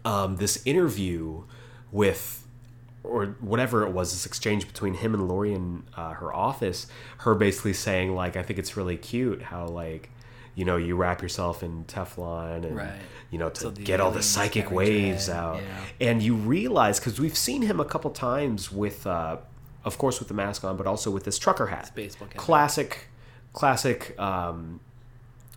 [0.05, 1.43] um, this interview
[1.91, 2.47] with
[3.03, 6.87] or whatever it was, this exchange between him and Laurie in uh, her office,
[7.19, 10.09] her basically saying like, I think it's really cute how like,
[10.53, 12.93] you know, you wrap yourself in Teflon and Right.
[13.31, 16.09] you know to So get all the psychic waves out, yeah.
[16.09, 19.37] and you realize because we've seen him a couple times with, uh,
[19.83, 22.37] of course, with the mask on, but also with this trucker hat, baseball cap.
[22.37, 23.07] classic,
[23.53, 24.19] classic.
[24.19, 24.79] Um,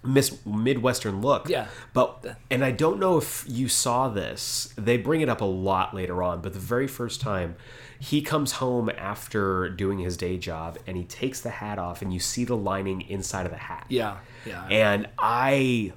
[0.07, 1.49] Miss Midwestern look.
[1.49, 1.69] Yeah.
[1.93, 4.73] But and I don't know if you saw this.
[4.77, 7.57] They bring it up a lot later on, but the very first time
[7.99, 12.13] he comes home after doing his day job and he takes the hat off and
[12.13, 13.87] you see the lining inside of the hat.
[13.89, 14.19] Yeah.
[14.45, 14.67] Yeah.
[14.67, 15.95] And I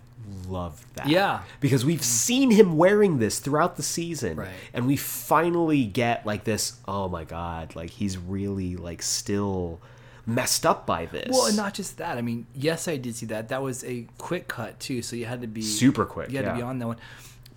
[0.48, 1.08] loved that.
[1.08, 1.42] Yeah.
[1.60, 4.38] Because we've seen him wearing this throughout the season.
[4.38, 4.50] Right.
[4.74, 9.80] And we finally get like this, oh my god, like he's really like still
[10.26, 11.30] messed up by this.
[11.32, 12.18] Well, and not just that.
[12.18, 13.50] I mean, yes, I did see that.
[13.50, 16.46] That was a quick cut too, so you had to be Super quick, You had
[16.46, 16.98] to be on that one.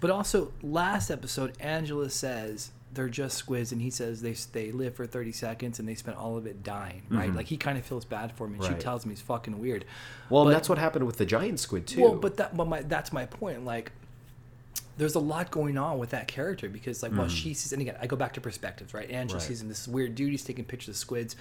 [0.01, 4.95] But also, last episode, Angela says they're just squids, and he says they they live
[4.97, 7.03] for thirty seconds and they spent all of it dying.
[7.09, 7.33] Right?
[7.35, 8.73] Like he kind of feels bad for him, and Mm-hmm.
[8.73, 8.81] Right.
[8.81, 9.85] she tells him he's fucking weird.
[10.29, 12.01] well, but- that's what happened with the giant squid too.
[12.03, 13.65] Well, but that, but my that's my point.
[13.65, 13.93] Like,
[14.99, 17.97] there's a lot going on with that character because, like, while she sees, and again,
[18.03, 19.11] I go back to perspectives, right?
[19.11, 19.35] Angela Mm-hmm.
[19.39, 19.43] Right.
[19.49, 20.31] sees him this weird dude.
[20.31, 21.37] He's taking pictures of squids.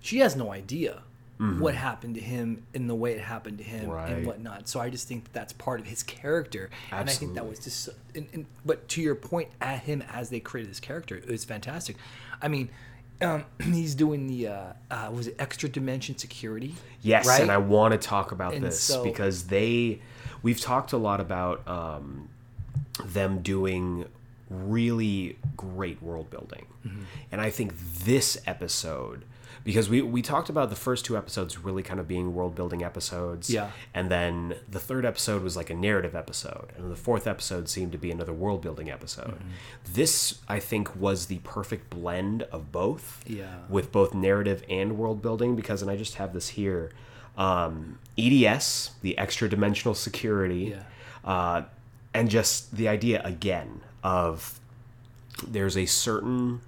[0.00, 1.02] She has no idea
[1.38, 3.90] what happened to him in the way it happened to him Mm-hmm.
[3.92, 4.10] Right.
[4.12, 4.68] and whatnot.
[4.68, 7.58] So I just think that that's part of his character, and I think that was
[7.58, 7.88] just.
[8.14, 11.44] And, and, but to your point, at him as they created this character, it was
[11.44, 11.96] fantastic.
[12.40, 12.68] I mean.
[13.22, 16.74] Um, he's doing the uh, uh, was it extra dimension security?
[17.00, 17.40] Yes, right?
[17.42, 20.00] and I want to talk about And this so- because they,
[20.42, 22.28] we've talked a lot about um,
[23.04, 24.06] them doing
[24.50, 27.02] really great world building, Mm-hmm.
[27.32, 27.72] and I think
[28.04, 29.24] this episode,
[29.64, 32.82] because we we talked about the first two episodes really kind of being world building
[32.84, 33.70] episodes, Yeah.
[33.94, 37.92] and then the third episode was like a narrative episode, and the fourth episode seemed
[37.92, 39.28] to be another world building episode.
[39.38, 39.48] Mm-hmm.
[39.94, 43.60] This, I think, was the perfect blend of both Yeah.
[43.68, 46.90] with both narrative and world building because and I just have this here
[47.36, 50.82] um, EDS the extra dimensional security Yeah.
[51.30, 51.62] uh,
[52.12, 54.60] and just the idea again of
[55.44, 56.60] there's a certain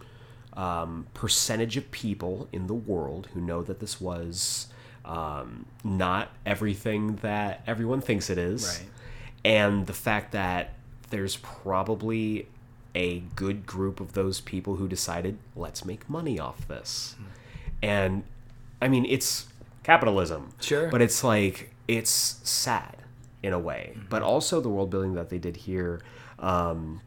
[0.56, 4.68] um, percentage of people in the world who know that this was
[5.04, 8.66] um, not everything that everyone thinks it is.
[8.80, 8.90] Right.
[9.44, 10.72] and the fact that
[11.10, 12.48] there's probably
[12.94, 17.14] a good group of those people who decided let's make money off this.
[17.82, 18.24] And
[18.80, 19.46] i mean it's
[19.82, 20.52] capitalism.
[20.60, 20.88] Sure.
[20.88, 22.96] but it's like it's sad
[23.42, 23.96] in a way.
[24.08, 26.00] But also the world building that they did here
[26.38, 27.00] um,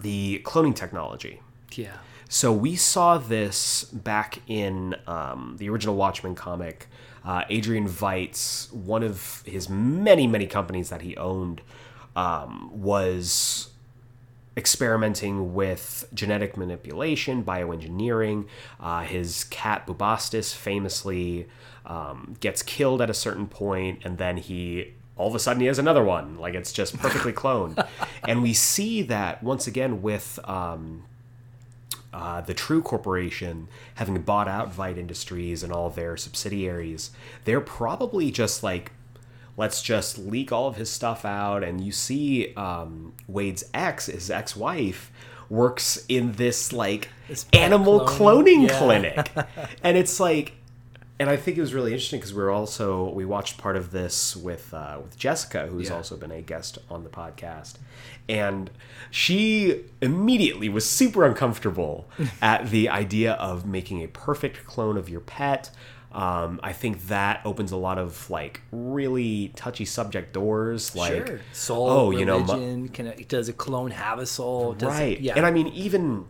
[0.00, 1.40] the cloning technology.
[1.72, 1.96] Yeah.
[2.28, 6.88] So we saw this back in um, the original Watchmen comic.
[7.24, 11.60] Uh, Adrian Veidt's, one of his many, many companies that he owned,
[12.14, 13.70] um, was
[14.56, 18.46] experimenting with genetic manipulation, bioengineering.
[18.80, 21.46] Uh, his cat Bubastis famously
[21.84, 25.66] um, gets killed at a certain point, and then he all of a sudden he
[25.66, 26.36] has another one.
[26.36, 27.86] Like it's just perfectly cloned.
[28.28, 30.38] and we see that once again with.
[30.44, 31.04] Um,
[32.16, 37.10] uh, the Trieu Corporation having bought out Veidt Industries and all their subsidiaries,
[37.44, 38.92] they're probably just like,
[39.56, 41.62] let's just leak all of his stuff out.
[41.62, 45.12] And you see um, Wade's ex, his ex wife,
[45.50, 48.66] works in this like This animal cloning.
[48.66, 48.78] cloning Yeah.
[48.78, 49.32] clinic.
[49.82, 50.54] and it's like,
[51.18, 53.90] and I think it was really interesting because we were also we watched part of
[53.90, 55.96] this with uh, with Jessica, who's Yeah.
[55.96, 57.74] also been a guest on the podcast,
[58.28, 58.70] and
[59.10, 62.08] she immediately was super uncomfortable
[62.42, 65.70] at the idea of making a perfect clone of your pet.
[66.12, 71.40] Um, I think that opens a lot of like really touchy subject doors, like sure.
[71.52, 72.88] Soul, oh, you know, religion.
[72.88, 74.72] Can a, does a clone have a soul?
[74.72, 75.34] Does it- right yeah.
[75.36, 76.24] and i mean even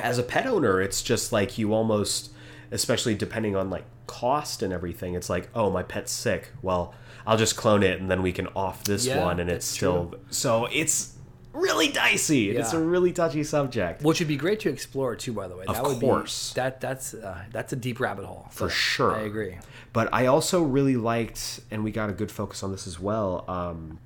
[0.00, 2.30] as a pet owner it's just like you almost
[2.72, 6.50] especially depending on like cost and everything, it's like, oh, my pet's sick.
[6.60, 6.94] Well,
[7.26, 10.14] I'll just clone it and then we can off this Yeah, one and it's still
[10.30, 11.14] so it's
[11.52, 12.50] really dicey.
[12.50, 14.02] It's a really touchy subject.
[14.02, 15.64] Which would be great to explore too, by the way.
[15.66, 16.52] Of that would course.
[16.52, 18.46] Be, that that's uh, that's a deep rabbit hole.
[18.50, 19.14] For sure.
[19.14, 19.58] I agree.
[19.92, 23.44] But I also really liked, and we got a good focus on this as well.
[23.48, 23.98] Um,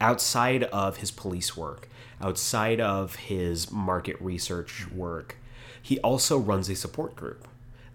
[0.00, 1.88] outside of his police work,
[2.20, 5.36] outside of his market research work,
[5.80, 7.46] he also runs a support group,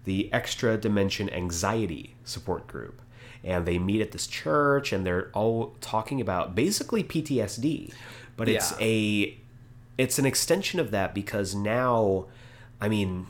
[0.10, 3.00] the Extra Dimension Anxiety Support Group.
[3.44, 7.94] And they meet at this church, and they're all talking about basically PTSD,
[8.36, 9.38] but it's a
[10.00, 12.26] it's an extension of that because now,
[12.82, 13.28] I mean,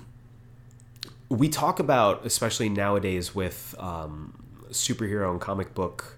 [1.28, 6.18] we talk about, especially nowadays with um, superhero and comic book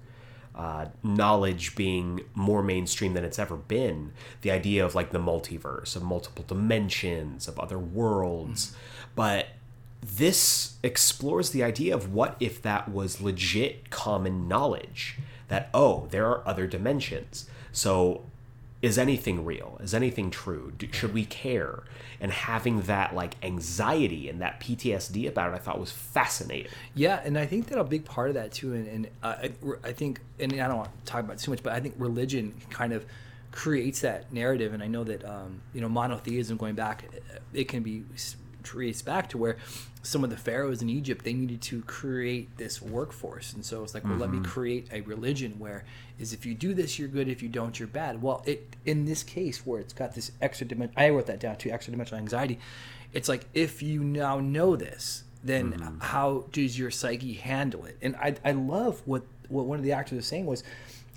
[0.53, 5.95] uh, knowledge being more mainstream than it's ever been, the idea of like the multiverse,
[5.95, 8.75] of multiple dimensions, of other worlds.
[9.15, 9.47] But
[10.01, 16.25] this explores the idea of what if that was legit common knowledge that, oh, there
[16.27, 17.49] are other dimensions.
[17.71, 18.23] So
[18.81, 19.77] is anything real?
[19.83, 20.73] Is anything true?
[20.77, 21.83] Do, should we care?
[22.19, 26.71] And having that like anxiety and that PTSD about it, I thought was fascinating.
[26.95, 29.51] Yeah, and I think that a big part of that too, and, and uh, I,
[29.83, 32.53] I think, and I don't want to talk about too much, but I think religion
[32.69, 33.05] kind of
[33.51, 37.05] creates that narrative, and I know that um, you know monotheism going back,
[37.53, 38.03] it can be
[38.61, 39.57] traced back to where
[40.03, 43.93] some of the pharaohs in Egypt they needed to create this workforce, and so it's
[43.93, 45.83] like, well, let me create a religion where
[46.19, 48.21] is if you do this you're good, if you don't you're bad.
[48.21, 51.55] Well, it in this case where it's got this extra dimension, I wrote that down
[51.57, 52.59] too, extra dimensional anxiety.
[53.13, 57.97] It's like if you now know this, then how does your psyche handle it?
[58.01, 60.63] And I, I love what, what one of the actors was saying was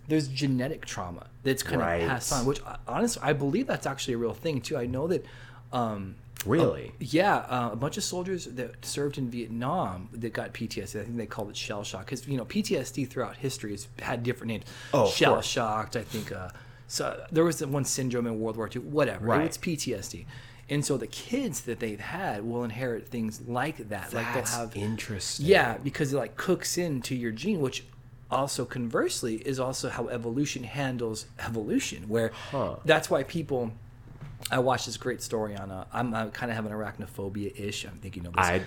[0.08, 2.02] there's genetic trauma that's kind Right.
[2.02, 4.76] of passed on, which uh, honestly, I believe that's actually a real thing too.
[4.76, 5.24] I know that,
[5.72, 6.92] um, Really?
[7.00, 11.00] yeah, uh, a bunch of soldiers that served in Vietnam that got PTSD.
[11.00, 14.22] I think they called it shell shock because you know PTSD throughout history has had
[14.22, 14.64] different names.
[14.92, 15.96] Oh, shell shocked.
[15.96, 16.48] I think uh,
[16.86, 17.24] so.
[17.30, 18.82] There was one syndrome in World War II.
[18.82, 19.26] Whatever.
[19.26, 19.44] Right.
[19.44, 20.26] It's PTSD.
[20.70, 24.12] And so the kids that they've had will inherit things like that.
[24.14, 25.44] like they'll have interesting.
[25.46, 27.84] yeah, because it like cooks into your gene, which
[28.30, 32.08] also conversely is also how evolution handles evolution.
[32.08, 32.76] Where Huh.
[32.84, 33.72] that's why people.
[34.50, 35.70] I watched this great story on.
[35.70, 37.84] Uh, I'm, kind of have an arachnophobia ish.
[37.84, 38.44] I'm thinking of this.
[38.44, 38.62] I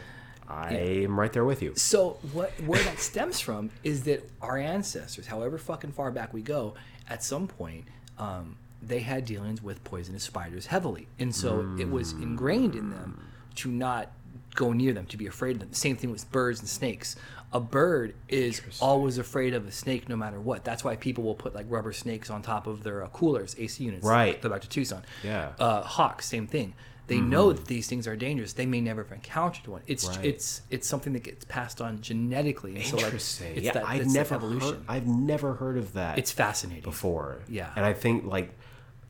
[0.50, 1.74] I am right there with you.
[1.76, 6.42] So what where that stems from is that our ancestors, however fucking far back we
[6.42, 6.76] go,
[7.10, 7.86] at some point,
[8.18, 13.28] um, they had dealings with poisonous spiders heavily, and so it was ingrained in them
[13.56, 14.12] to not
[14.56, 15.74] go near them, to be afraid of them.
[15.74, 17.16] Same thing with birds and snakes.
[17.58, 20.63] A bird is always afraid of a snake, no matter what.
[20.63, 23.84] That's why people will put like rubber snakes on top of their uh, coolers, AC
[23.84, 24.06] units.
[24.06, 24.39] Right.
[24.39, 25.02] Go back to Tucson.
[25.24, 25.54] Yeah.
[25.60, 26.76] Uh, hawks, same thing.
[27.08, 28.54] They know that these things are dangerous.
[28.54, 29.82] They may never have encountered one.
[29.88, 30.26] It's Right.
[30.26, 32.76] it's it's something that gets passed on genetically.
[32.76, 33.56] And so, like, Interesting.
[33.56, 34.70] it's yeah, that- I've never evolution.
[34.76, 36.20] heard, I've never heard of that.
[36.20, 36.84] it's fascinating.
[36.84, 37.39] before.
[37.48, 37.72] Yeah.
[37.76, 38.54] And I think like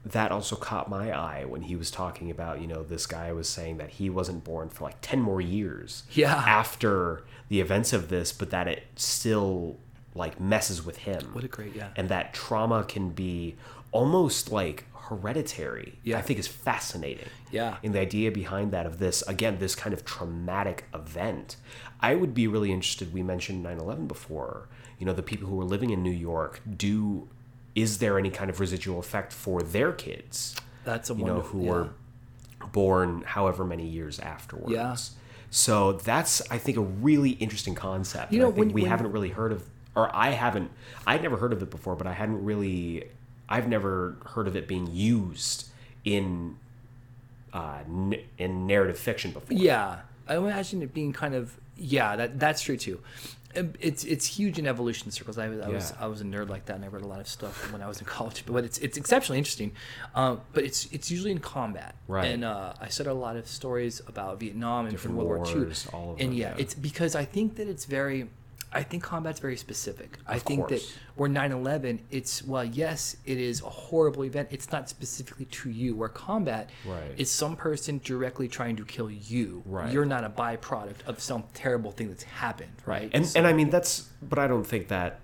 [0.06, 3.50] that also caught my eye when he was talking about, you know, this guy was
[3.50, 6.34] saying that he wasn't born for like 10 more years Yeah.
[6.34, 9.78] after the events of this, but that it still
[10.16, 11.22] like messes with him.
[11.34, 11.90] What a great- yeah.
[11.96, 13.56] And that trauma can be
[13.92, 16.00] almost like hereditary.
[16.04, 16.18] Yeah.
[16.18, 17.28] I think is fascinating.
[17.52, 17.78] Yeah.
[17.84, 21.56] And the idea behind that of this again this kind of traumatic event.
[22.02, 24.68] I would be really interested we mentioned 9/11 before.
[25.00, 27.30] You know, the people who were living in New York do
[27.76, 30.56] is there any kind of residual effect for their kids?
[30.84, 31.70] That's a you know who yeah.
[31.72, 31.90] were
[32.72, 34.72] born however many years afterwards.
[34.72, 34.96] Yeah.
[35.50, 38.32] So that's I think a really interesting concept.
[38.34, 39.64] You know, I think when- we when- haven't really heard of
[39.96, 40.72] or I haven't
[41.06, 43.06] I'd never heard of it before, but I hadn't really
[43.50, 45.68] I've never heard of it being used
[46.04, 46.58] in
[47.54, 49.58] uh, n- in narrative fiction before.
[49.58, 52.16] Yeah, I imagine it being kind of yeah.
[52.18, 53.00] That that's true too.
[53.80, 55.38] It's it's huge in evolution circles.
[55.38, 57.20] I was I was I was a nerd like that, and I read a lot
[57.20, 58.44] of stuff when I was in college.
[58.46, 59.72] But it's it's exceptionally interesting.
[60.16, 62.26] Um, but it's it's usually in combat, Right.
[62.32, 65.56] And uh, I studied a lot of stories about Vietnam and Different from World War
[65.56, 65.72] II.
[66.20, 66.56] and them, yeah, yeah.
[66.58, 68.30] it's because I think that it's very.
[68.78, 70.20] I think combat's very specific.
[70.28, 70.72] I Of think course.
[70.94, 74.50] that where 9/11, it's well, yes, it is a horrible event.
[74.52, 75.96] It's not specifically to you.
[75.96, 77.12] Where combat Right.
[77.18, 79.64] is some person directly trying to kill you.
[79.66, 79.92] Right.
[79.92, 83.10] You're not a byproduct of some terrible thing that's happened, right?
[83.14, 85.22] And and I mean that's but I don't think that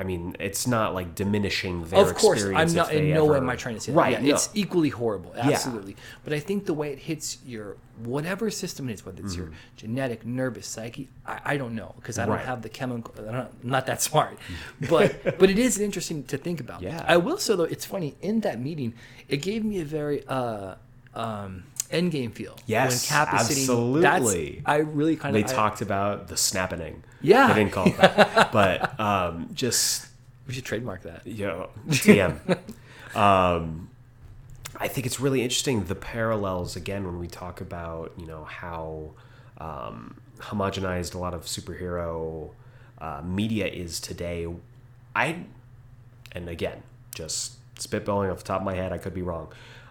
[0.00, 3.50] I mean it's not like diminishing their of course, I'm not in no way am
[3.50, 3.98] I trying to say that.
[3.98, 4.12] right.
[4.12, 4.34] Yeah, no.
[4.34, 5.96] It's equally horrible, absolutely.
[6.24, 9.50] But I think the way it hits your whatever system it is, whether it's your
[9.76, 12.46] genetic, nervous, psyche, I, I don't know because I don't Right.
[12.46, 13.12] have the chemical.
[13.18, 14.38] I don't, I'm not that smart,
[14.88, 16.80] but but it is interesting to think about.
[16.80, 17.04] Yeah.
[17.08, 18.94] I will say though, it's funny in that meeting,
[19.28, 20.76] it gave me a very uh,
[21.16, 22.56] um, Endgame feel.
[22.66, 23.62] Yes, when Cap is sitting.
[23.62, 24.50] absolutely.
[24.56, 25.42] That's, I really kind of.
[25.42, 27.02] They of talked about the snapping.
[27.20, 27.48] Yeah.
[27.48, 28.52] They didn't call it that.
[28.52, 30.06] but um, just
[30.46, 31.26] We should trademark that.
[31.46, 32.58] know, TM.
[33.16, 33.90] um,
[34.76, 39.10] I think it's really interesting the parallels again when we talk about you know how
[39.58, 42.50] um, homogenized a lot of superhero
[43.00, 44.46] uh, media is today.
[45.16, 45.44] I
[46.32, 46.82] and again
[47.14, 49.48] just spitballing off the top of my head, I could be wrong.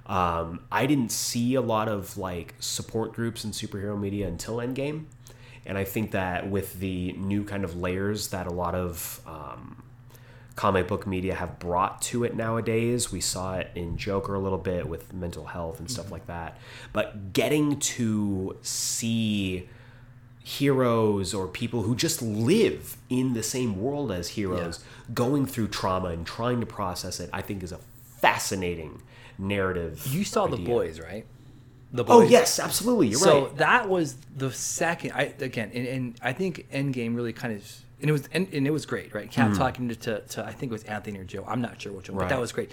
[0.07, 5.05] Um, I didn't see a lot of like support groups in superhero media until Endgame,
[5.65, 9.83] and I think that with the new kind of layers that a lot of um,
[10.57, 13.11] comic book media have brought to it nowadays.
[13.11, 16.57] We saw it in Joker a little bit with mental health and stuff like that.
[16.91, 19.69] But getting to see
[20.43, 24.83] heroes or people who just live in the same world as heroes
[25.13, 27.79] going through trauma and trying to process it, I think is a
[28.19, 29.01] fascinating
[29.37, 30.05] narrative.
[30.07, 31.25] You saw the boys, right?
[31.91, 32.27] The oh, boys.
[32.27, 33.07] Oh yes, absolutely.
[33.07, 33.49] You're so right.
[33.51, 35.11] So that was the second.
[35.13, 38.67] I again, and, and I think Endgame really kind of, and it was and, and
[38.67, 39.31] it was great, right?
[39.31, 39.57] Cap hmm.
[39.57, 41.45] talking to, to, to I think it was Anthony or Joe.
[41.47, 42.39] I'm not sure which one, but that.
[42.39, 42.71] Was great.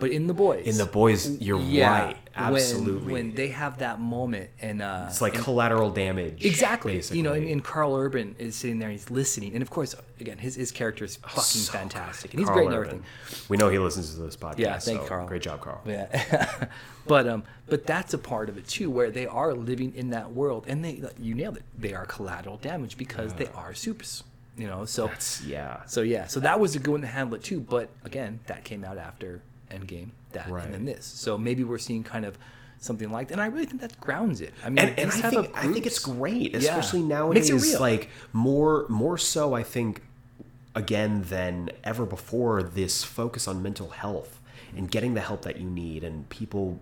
[0.00, 2.16] But in the boys, In the boys, you're yeah, right.
[2.34, 3.12] Absolutely.
[3.12, 6.44] When, when they have that moment and uh, it's like and- collateral damage.
[6.44, 6.94] Exactly.
[6.94, 7.18] Basically.
[7.18, 9.52] You know, and, and Karl Urban is sitting there and he's listening.
[9.52, 12.30] And of course, again, his, his character is fucking So fantastic.
[12.30, 12.38] good.
[12.38, 13.04] And he's Karl great and everything.
[13.48, 14.58] We know he listens to this podcast.
[14.58, 15.26] Yeah, thank so Karl.
[15.26, 15.80] Great job, Karl.
[15.86, 16.68] Yeah.
[17.06, 20.32] but um but that's a part of it too where they are living in that
[20.32, 21.64] world and they you nailed it.
[21.78, 24.24] They are collateral damage because they are supers.
[24.56, 25.84] You know, so That's yeah.
[25.86, 27.60] so yeah, so that was a good one to handle it too.
[27.60, 29.40] But again, that came out after
[29.70, 30.64] Endgame, that Right.
[30.64, 31.04] and then this.
[31.06, 32.36] So maybe we're seeing kind of
[32.78, 33.34] something like that.
[33.34, 34.52] And I really think that grounds it.
[34.64, 36.58] I mean, and, and I think I think it's great, Yeah.
[36.58, 37.52] especially Makes it nowadays.
[37.72, 37.80] real.
[37.80, 40.02] Like more more so, I think
[40.74, 42.62] again than ever before.
[42.62, 44.40] This focus on mental health
[44.76, 46.80] and getting the help that you need, and people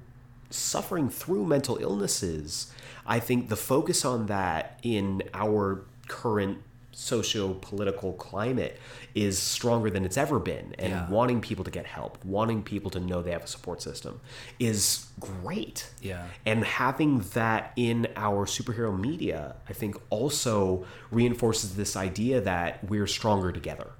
[0.51, 2.73] suffering through mental illnesses.
[3.07, 6.59] I think the focus on that in our current
[6.99, 8.79] socio-political climate
[9.15, 11.09] is stronger than it's ever been and Yeah.
[11.09, 14.21] wanting people to get help wanting people to know they have a support system
[14.59, 16.27] is great Yeah.
[16.45, 23.07] and having that in our superhero media, I think also reinforces this idea that we're
[23.07, 23.91] stronger together.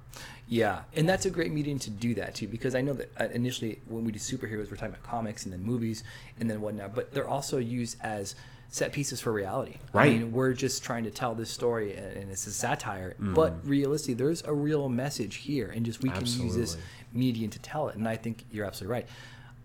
[0.47, 3.27] Yeah, and that's a great medium to do that too, because I know that uh,
[3.31, 6.03] initially when we do superheroes, we're talking about comics and then movies
[6.39, 8.35] and then whatnot, but they're also used as
[8.71, 9.77] set pieces for reality.
[9.93, 10.19] I Right.
[10.19, 13.33] mean, we're just trying to tell this story and it's a satire, Mm-hmm.
[13.33, 16.77] but realistically, there's a real message here, and just we can use this
[17.11, 17.95] medium to tell it.
[17.95, 19.07] And I think you're absolutely right.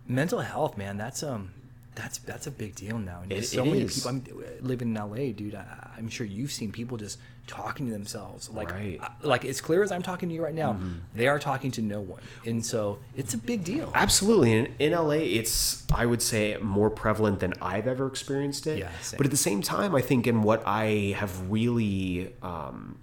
[0.09, 1.51] Mental health, man, that's um.
[1.95, 3.95] That's that's a big deal now, and It- so it many is.
[3.95, 4.11] people.
[4.11, 4.25] I'm
[4.61, 5.55] living in LA, dude.
[5.55, 5.65] I,
[5.97, 8.99] I'm sure you've seen people just talking to themselves, like Right.
[9.01, 9.25] Mm-hmm.
[9.25, 10.77] I- like as clear as I'm talking to you right now,
[11.15, 13.93] they are talking to no one, and so it's a big deal.
[13.95, 14.55] Absolutely.
[14.59, 18.79] And in LA, it's, I would say, more prevalent than I've ever experienced it.
[18.79, 19.19] Yeah, same.
[19.19, 22.97] But at the same time, I think in what I have really, um,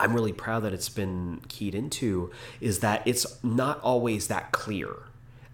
[0.00, 4.96] I'm really proud that it's been keyed into is that it's not always that clear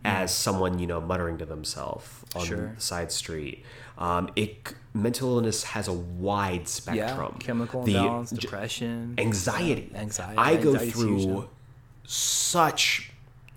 [0.05, 2.73] as someone, you know, muttering to themselves on Sure.
[2.75, 3.65] the side street.
[3.97, 7.33] Um, it mental illness has a wide spectrum.
[7.35, 9.91] yeah, chemical The- imbalance, depression, anxiety.
[9.95, 10.37] anxiety.
[10.39, 11.49] I go Anxiety's huge through
[12.05, 13.13] such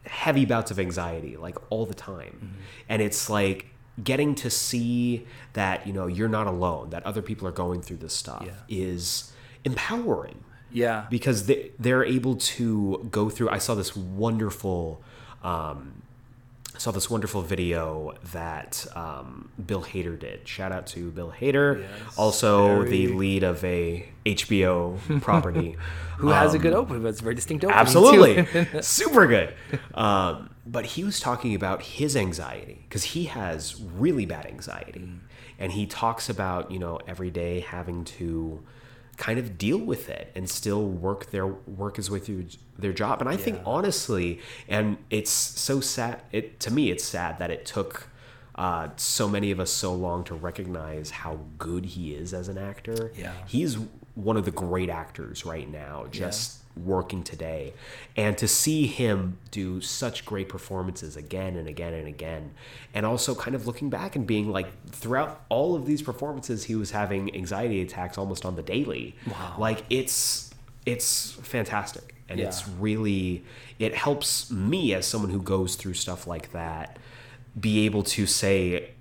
[0.05, 2.38] heavy bouts of anxiety, like all the time.
[2.43, 2.61] Mm-hmm.
[2.89, 3.67] And it's like
[4.03, 7.97] getting to see that, you know, you're not alone, that other people are going through
[7.97, 8.53] this stuff Yeah.
[8.67, 9.32] is
[9.63, 13.49] empowering Yeah, because they, they're able to go through.
[13.49, 15.01] I saw this wonderful.
[15.43, 16.01] Um,
[16.82, 20.48] saw this wonderful video that um, Bill Hader did.
[20.48, 25.76] Shout out to Bill Hader, Yes, also the lead of a HBO property.
[26.18, 27.04] who has a Um, good opening?
[27.04, 27.80] That's a very distinct opening.
[27.80, 29.54] Absolutely, super good.
[29.94, 35.20] Um, but he was talking about his anxiety because he has really bad anxiety, Mm.
[35.60, 38.62] and he talks about you know every day having to
[39.18, 42.45] kind of deal with it and still work their work his way through
[42.78, 43.22] their job.
[43.22, 46.22] And I think honestly, and it's so sad.
[46.32, 48.07] It to me, it's sad that it took.
[48.53, 52.57] Uh, so many of us so long to recognize how good he is as an
[52.57, 53.12] actor.
[53.16, 53.32] Yeah.
[53.47, 53.78] He's
[54.14, 57.74] one of the great actors right now, just working today.
[58.15, 62.51] And to see him do such great performances again and again and again,
[62.93, 66.76] and also kind of looking back and being like, throughout all of these performances, he
[66.76, 69.15] was having anxiety attacks almost on the daily.
[69.28, 69.55] Wow.
[69.57, 70.49] Like it's
[70.86, 72.15] it's fantastic.
[72.30, 72.47] And Yeah.
[72.47, 73.43] it's really
[73.78, 76.97] it helps me as someone who goes through stuff like that
[77.59, 78.91] be able to say,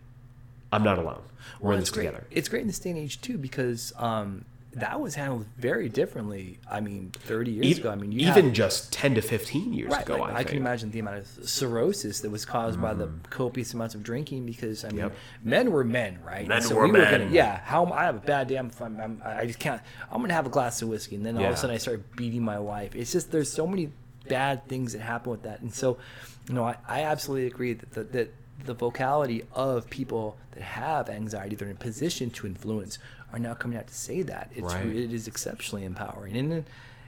[0.73, 1.23] I'm not alone.
[1.61, 2.07] We're Well, in this great.
[2.07, 2.27] together.
[2.31, 6.59] It's great in this day and age too because um, that was handled very differently.
[6.71, 7.91] I mean, 30 years even, ago.
[7.91, 10.45] I mean, you even have- just 10 to 15 years Right, ago like, I, I,
[10.45, 13.31] can imagine the amount of cirrhosis that was caused by the mm.
[13.31, 15.13] copious amounts of drinking because I mean, Yep.
[15.43, 16.47] men were men, right?
[16.47, 17.11] Men And were we men.
[17.11, 18.57] gonna, yeah, how I have a bad day?
[18.57, 19.81] I'm, I'm, I'm, I just can't.
[20.11, 22.15] I'm gonna have a glass of whiskey, and then all of a sudden I start
[22.17, 22.95] beating my wife.
[22.95, 23.91] It's just there's so many
[24.29, 25.99] bad things that happen with that, and so
[26.47, 31.09] you know I, I absolutely agree that the, that the vocality of people that have
[31.09, 32.99] anxiety, they're in a position to influence,
[33.33, 34.51] are now coming out to say that.
[34.55, 34.87] It's Right.
[34.87, 36.65] it is exceptionally empowering, and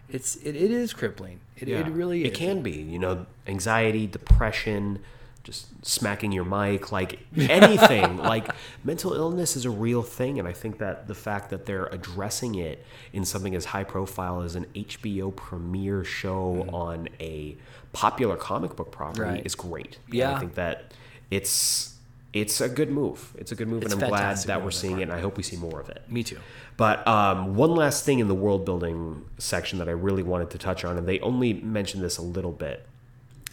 [0.08, 1.40] it's it, it is crippling.
[1.56, 1.80] It, Yeah.
[1.80, 2.28] it really is.
[2.28, 5.00] It can be, you know, anxiety, depression,
[5.44, 8.16] just smacking your mic, like anything.
[8.32, 8.48] like
[8.84, 12.54] mental illness is a real thing, and I think that the fact that they're addressing
[12.54, 16.74] it in something as high profile as an HBO premiere show mm-hmm.
[16.74, 17.56] on a
[17.92, 19.22] popular comic book property.
[19.22, 19.46] Right.
[19.46, 19.98] is great.
[20.06, 20.36] And Yeah.
[20.36, 20.92] I think that
[21.30, 21.91] it's
[22.32, 23.34] it's a good move.
[23.36, 25.36] It's a good move, It's and I'm glad that we're seeing it, and I hope
[25.36, 26.02] we see more of it.
[26.08, 26.38] Me too.
[26.76, 30.58] But um, one last thing in the world building section that I really wanted to
[30.58, 32.86] touch on, and they only mentioned this a little bit,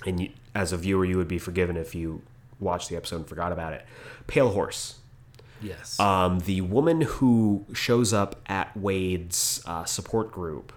[0.06, 2.22] and you, as a viewer, you would be forgiven if you
[2.60, 3.86] watched the episode and forgot about it.
[4.28, 5.00] Pale Horse.
[5.62, 6.00] Yes.
[6.00, 10.72] Um, the woman who shows up at Wade's uh, support group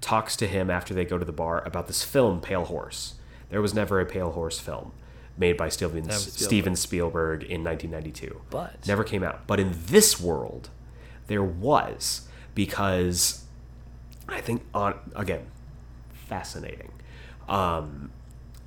[0.00, 3.14] talks to him after they go to the bar about this film, Pale Horse.
[3.50, 4.92] There was never a Pale Horse film
[5.36, 6.20] made by Steven, Spielberg.
[6.20, 8.40] Steven Spielberg in 1992.
[8.50, 9.46] But- never came out.
[9.46, 10.70] But in this world,
[11.26, 13.44] there was because
[14.28, 15.46] I think on again,
[16.28, 16.92] fascinating.
[17.48, 18.10] Um,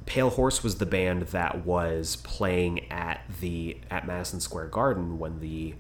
[0.06, 5.40] Pale Horse was the band that was playing at the at Madison Square Garden when
[5.42, 5.76] the,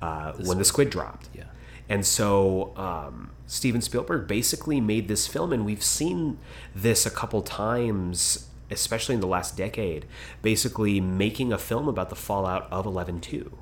[0.00, 1.28] uh, when the squid dropped.
[1.34, 1.44] Yeah.
[1.88, 6.38] And so um, Steven Spielberg basically made this film, and we've seen
[6.72, 10.06] this a couple times, especially in the last decade,
[10.42, 13.58] basically making a film about the fallout of 11 2.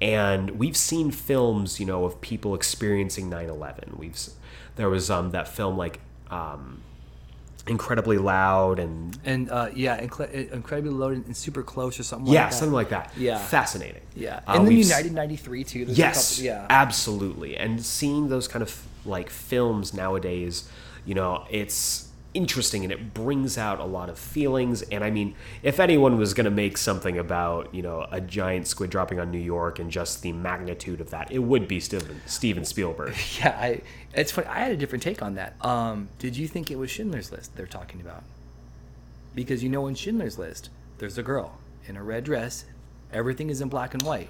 [0.00, 3.94] And we've seen films, you know, of people experiencing 9 11.
[3.96, 4.18] We've
[4.76, 6.00] There was um, that film like
[6.30, 6.82] um,
[7.66, 12.32] Incredibly Loud and and uh, yeah, incre- incredibly loud and super close or something.
[12.32, 12.56] yeah, like that.
[12.56, 13.12] something like that.
[13.16, 13.38] Yeah.
[13.38, 14.02] Fascinating.
[14.14, 15.84] Yeah, Uh, and then United '93 too.
[15.86, 16.66] There's Yes, couple- yeah.
[16.70, 17.56] absolutely.
[17.56, 20.68] And seeing those kind of like films nowadays,
[21.06, 22.05] you know, it's
[22.36, 24.82] interesting and it brings out a lot of feelings.
[24.82, 28.66] And I mean, if anyone was going to make something about, you know, a giant
[28.66, 32.20] squid dropping on New York and just the magnitude of that, it would be Steven,
[32.26, 33.14] Steven Spielberg.
[33.40, 33.82] Yeah, I,
[34.14, 34.46] it's funny.
[34.46, 35.62] I had a different take on that.
[35.64, 38.22] Um, did you think it was Schindler's List they're talking about?
[39.34, 42.64] Because you know, in Schindler's List, there's a girl in a red dress.
[43.12, 44.28] Everything is in black and white,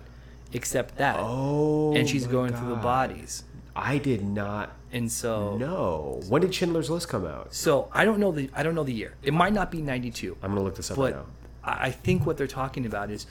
[0.53, 1.17] except that.
[1.19, 3.45] Oh, and she's going through the bodies.
[3.77, 6.21] I did not And so, know.
[6.29, 7.53] When did Schindler's List come out?
[7.55, 9.15] so I don't know the I don't know the year.
[9.23, 10.37] It might not be '92.
[10.43, 11.27] I'm going to look this up but right now.
[11.65, 13.27] I I think what they're talking about is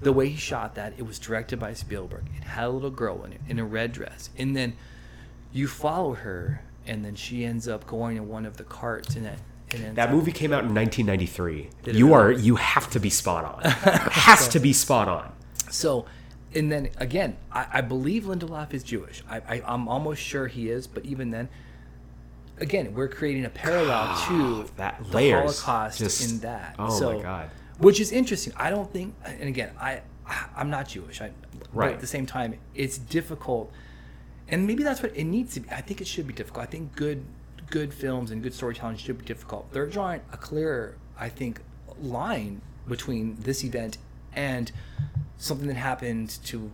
[0.00, 0.94] the way he shot that.
[0.96, 2.24] It was directed by Spielberg.
[2.36, 4.72] It had a little girl in it in a red dress, and then
[5.52, 9.26] you follow her, and then she ends up going in one of the carts, and
[9.26, 11.68] then That up- movie came out in 1993.
[11.82, 13.60] Did it You are you have to be spot on.
[14.12, 15.32] Has to be spot on.
[15.70, 16.04] So,
[16.54, 19.22] and then again, I, I believe Lindelof is Jewish.
[19.28, 21.48] I, I I'm almost sure he is, but even then.
[22.58, 26.76] Again, we're creating a parallel ah, to that the layers Holocaust just- in that.
[26.78, 27.50] oh my God.
[27.78, 28.52] Which is interesting.
[28.56, 30.02] I don't think, and again, I
[30.54, 31.20] I'm not Jewish.
[31.20, 31.92] I, But Right.
[31.94, 33.72] at the same time, it's difficult,
[34.48, 35.70] and maybe that's what it needs to be.
[35.70, 36.62] I think it should be difficult.
[36.64, 37.24] I think good
[37.70, 39.72] good films and good storytelling should be difficult.
[39.72, 41.60] They're drawing a clear, I think,
[42.00, 43.96] line between this event
[44.34, 44.70] and
[45.38, 46.70] something that happened to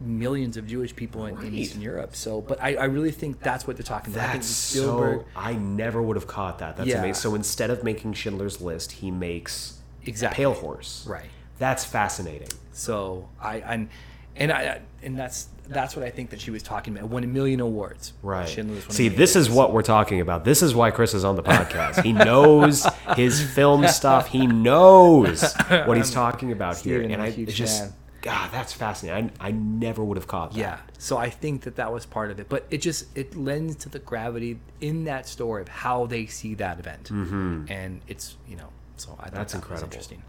[0.00, 2.16] millions of Jewish people in, in Eastern Europe.
[2.16, 4.32] So, but I, I really think that's what they're talking about.
[4.32, 5.24] That's so.
[5.36, 6.76] I never would have caught that.
[6.76, 6.98] That's Yeah.
[6.98, 7.14] amazing.
[7.14, 10.36] So instead of making Schindler's List, he makes Exactly.
[10.36, 11.06] Pale Horse.
[11.08, 11.26] Right.
[11.58, 12.48] That's fascinating.
[12.72, 13.88] So I and
[14.34, 17.08] and I and that's that's what I think that she was talking about.
[17.08, 18.12] Won a million awards.
[18.22, 18.48] Right.
[18.88, 20.44] See, this is what we're talking about.
[20.44, 22.02] This is why Chris is on the podcast.
[22.02, 22.86] He knows
[23.16, 24.28] his film stuff.
[24.28, 27.00] He knows what he's talking about here.
[27.00, 27.92] Steven, And I just.
[28.22, 29.32] God, that's fascinating.
[29.40, 30.58] I, I never would have caught that.
[30.58, 30.78] Yeah.
[30.96, 33.88] So I think that that was part of it, but it just it lends to
[33.88, 37.64] the gravity in that story of how they see that event, mm-hmm.
[37.68, 38.68] and it's you know
[39.02, 39.86] so I thought That's that incredible.
[39.86, 40.22] interesting.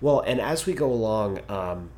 [0.00, 1.90] Well, and as we go along, um,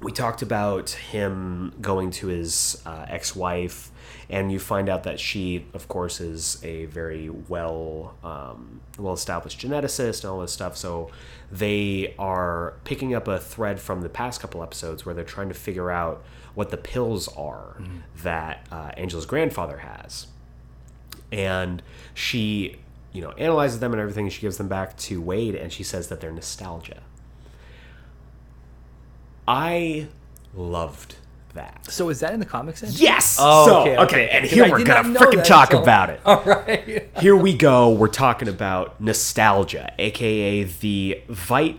[0.00, 3.90] we talked about him going to his uh, ex-wife,
[4.28, 10.22] and you find out that she, of course, is a very well um, well-established geneticist
[10.22, 10.76] and all this stuff.
[10.76, 11.10] So
[11.50, 15.54] they are picking up a thread from the past couple episodes where they're trying to
[15.54, 16.22] figure out
[16.54, 17.76] what the pills are
[18.22, 20.26] that uh, Angela's grandfather has.
[21.32, 21.82] And
[22.12, 22.76] she
[23.12, 24.28] you know analyzes them and everything.
[24.28, 27.00] She gives them back to wade and she says that they're nostalgia
[29.46, 30.06] i
[30.54, 31.16] loved
[31.54, 31.86] that.
[31.88, 32.80] So is that in the comics?
[32.80, 32.90] Then?
[32.94, 33.38] Yes.
[33.40, 34.28] Oh, so, okay, okay, okay.
[34.30, 36.20] and here we're gonna freaking talk so- about it.
[36.26, 37.08] All right.
[37.20, 37.90] Here we go.
[37.90, 41.78] We're talking about nostalgia, aka the Veidt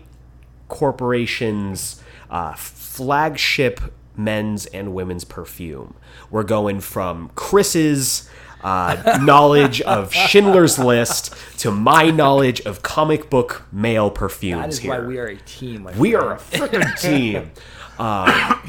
[0.68, 3.82] Corporation's uh, flagship
[4.18, 5.94] men's and women's perfume.
[6.32, 8.30] We're going from Chris's
[8.66, 14.62] uh, knowledge of Schindler's List to my knowledge of comic book male perfumes.
[14.62, 14.92] That is here.
[14.92, 15.88] why we are a team.
[15.98, 16.26] We friend.
[16.26, 17.52] are a freaking team.
[18.00, 18.60] Uh,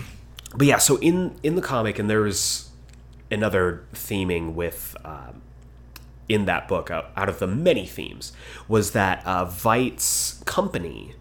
[0.55, 2.71] but yeah, so in in the comic, and there's
[3.31, 5.41] another theming with um,
[6.29, 8.33] in that book out, out of the many themes
[8.69, 11.15] was that uh, Veidt's company,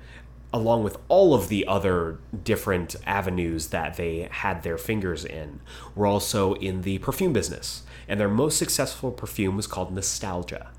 [0.52, 5.62] along with all of the other different avenues that they had their fingers in,
[5.96, 10.72] were also in the perfume business, and their most successful perfume was called Nostalgia,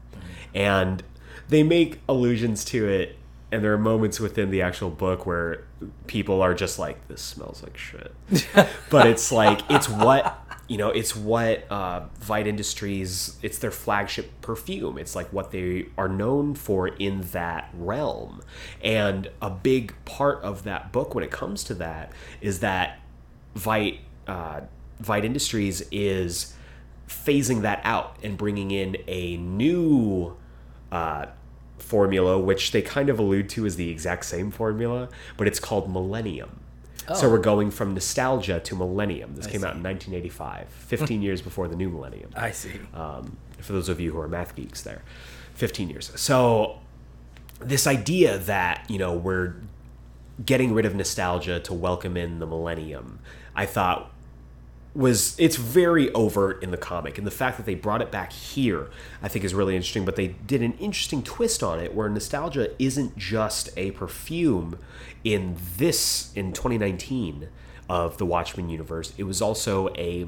[0.55, 1.03] and
[1.49, 3.17] they make allusions to it.
[3.53, 5.65] And there are moments within the actual book where
[6.09, 8.13] people are just like, "This smells like shit,"
[8.91, 14.41] but it's like it's what you know it's what uh, Veidt Industries it's their flagship
[14.41, 14.99] perfume.
[14.99, 18.43] It's like what they are known for in that realm.
[18.83, 22.99] And a big part of that book when it comes to that is that
[23.57, 24.63] Veidt uh,
[25.01, 26.55] Veidt Industries is
[27.09, 30.37] phasing that out and bringing in a new
[30.91, 31.27] uh,
[31.79, 35.91] formula which they kind of allude to as the exact same formula but it's called
[35.91, 36.61] Millennium
[37.15, 39.37] so we're going from nostalgia to millennium.
[39.37, 42.31] This came out in 1985, 15 years before the new millennium.
[42.35, 42.73] I see.
[42.95, 45.03] Um, for those of you who are math geeks, there,
[45.55, 46.11] 15 years.
[46.17, 46.81] So
[47.61, 49.55] this idea that you know we're
[50.45, 53.21] getting rid of nostalgia to welcome in the millennium,
[53.55, 54.11] I thought
[54.97, 58.33] was it's very overt in the comic and the fact that they brought it back
[58.33, 58.89] here
[59.23, 62.71] i think is really interesting but they did an interesting twist on it where nostalgia
[62.83, 64.79] isn't just a perfume
[65.27, 67.49] in this in 2019
[67.89, 69.13] of the watchmen universe.
[69.17, 70.27] It was also a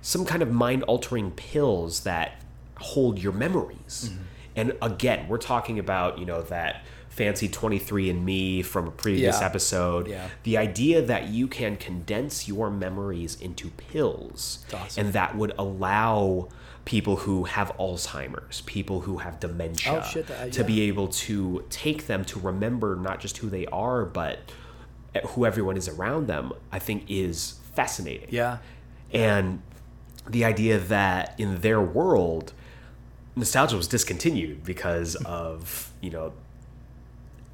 [0.00, 2.42] some kind of mind altering pills that
[2.78, 4.10] hold your memories.
[4.10, 4.22] Mm-hmm.
[4.56, 6.82] And again we're talking about you know that
[7.18, 9.46] fancy 23andMe from a previous Yeah.
[9.46, 10.28] episode Yeah.
[10.44, 15.06] the idea that you can condense your memories into pills awesome.
[15.06, 16.48] and that would allow
[16.84, 20.62] people who have alzheimer's people who have dementia Oh, shit, to yeah.
[20.62, 24.38] be able to take them to remember not just who they are but
[25.30, 28.58] who everyone is around them i think is fascinating Yeah.
[29.12, 29.60] and
[30.28, 32.52] the idea that in their world
[33.34, 36.32] nostalgia was discontinued because of you know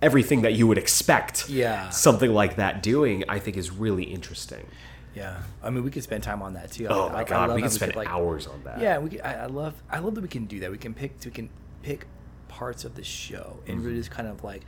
[0.04, 1.88] everything that you would expect Yeah.
[1.90, 4.66] something like that doing i think is really interesting
[5.14, 5.36] Yeah.
[5.62, 6.86] I mean, we could spend time on that too.
[6.90, 8.98] oh I- my I- I god love we could spend like, hours on that Yeah,
[9.02, 9.10] we.
[9.10, 9.74] Could, I, I love.
[9.96, 10.70] I love that we can do that.
[10.76, 11.12] We can pick.
[11.24, 11.48] We can
[11.88, 12.00] pick
[12.48, 14.62] parts of the show and really just kind of like,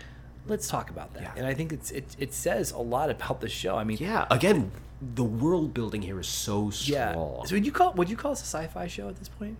[0.52, 1.22] let's talk about that.
[1.24, 1.36] Mm-hmm.
[1.36, 1.40] Yeah.
[1.42, 2.06] And I think it's it.
[2.24, 3.72] It says a lot about the show.
[3.76, 4.70] I mean, yeah again
[5.22, 7.12] the world building here is so yeah.
[7.48, 9.56] So would you call would you call this a sci-fi show at this point?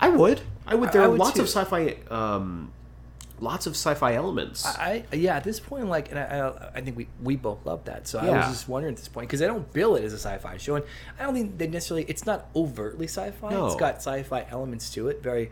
[0.00, 1.42] i would i would there I are would lots too.
[1.42, 1.82] of sci-fi
[2.20, 2.70] um
[3.38, 5.36] lots of sci-fi elements I, I yeah.
[5.36, 8.06] At this point, like, and I, I, I think we we both love that.
[8.08, 10.18] So I was just wondering at this point because they don't bill it as a
[10.18, 10.84] sci-fi show, and
[11.18, 12.04] I don't think they necessarily.
[12.08, 13.50] It's not overtly sci-fi.
[13.50, 13.66] No.
[13.66, 15.22] It's got sci-fi elements to it.
[15.22, 15.50] Very.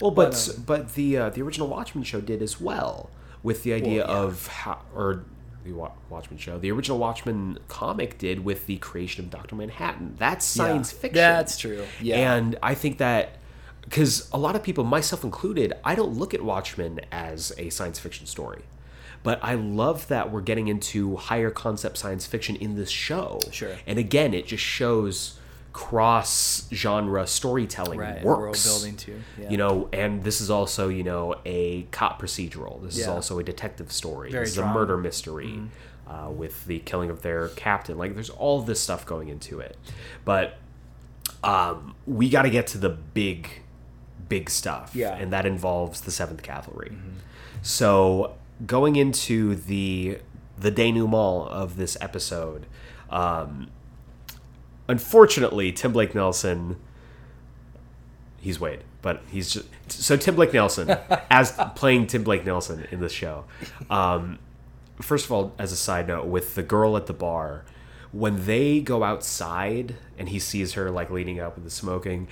[0.00, 3.10] Well, but But, um, but the uh, the original Watchmen show did as well
[3.42, 4.22] with the idea Well, yeah.
[4.22, 5.24] of how or
[5.62, 6.58] the Wa- Watchmen show.
[6.58, 10.16] The original Watchmen comic did with the creation of Doctor Manhattan.
[10.18, 10.98] That's science Yeah.
[11.00, 11.14] fiction.
[11.16, 11.84] That's true.
[12.00, 12.34] Yeah.
[12.34, 13.36] and I think that
[13.82, 17.98] because a lot of people, myself included, I don't look at Watchmen as a science
[17.98, 18.62] fiction story.
[19.22, 23.40] But I love that we're getting into higher concept science fiction in this show.
[23.50, 23.76] Sure.
[23.86, 25.38] And again, it just shows
[25.72, 28.24] cross genre storytelling Right, works.
[28.24, 29.50] world building too, yeah.
[29.50, 32.82] You know, and this is also, you know, a cop procedural.
[32.82, 34.30] This is also a detective story.
[34.30, 34.70] Very this is a drama.
[34.70, 34.80] Mm-hmm.
[34.80, 35.60] murder mystery
[36.08, 37.98] uh, with the killing of their captain.
[37.98, 39.76] Like, there's all this stuff going into it.
[40.24, 40.56] But
[41.44, 43.48] um, we got to get to the big,
[44.30, 44.92] big stuff.
[44.94, 45.14] Yeah.
[45.14, 46.92] And that involves the 7th Cavalry.
[47.60, 50.18] So, going into the
[50.58, 52.64] the denouement of this episode,
[53.10, 53.68] um,
[54.88, 56.76] unfortunately, Tim Blake Nelson
[58.40, 60.88] he's Wade, but he's just so Tim Blake Nelson
[61.30, 63.44] as playing Tim Blake Nelson in this show.
[63.88, 64.38] Um,
[65.00, 67.64] first of all, as a side note, with the girl at the bar,
[68.12, 72.28] when they go outside and he sees her like leaning up with the smoking.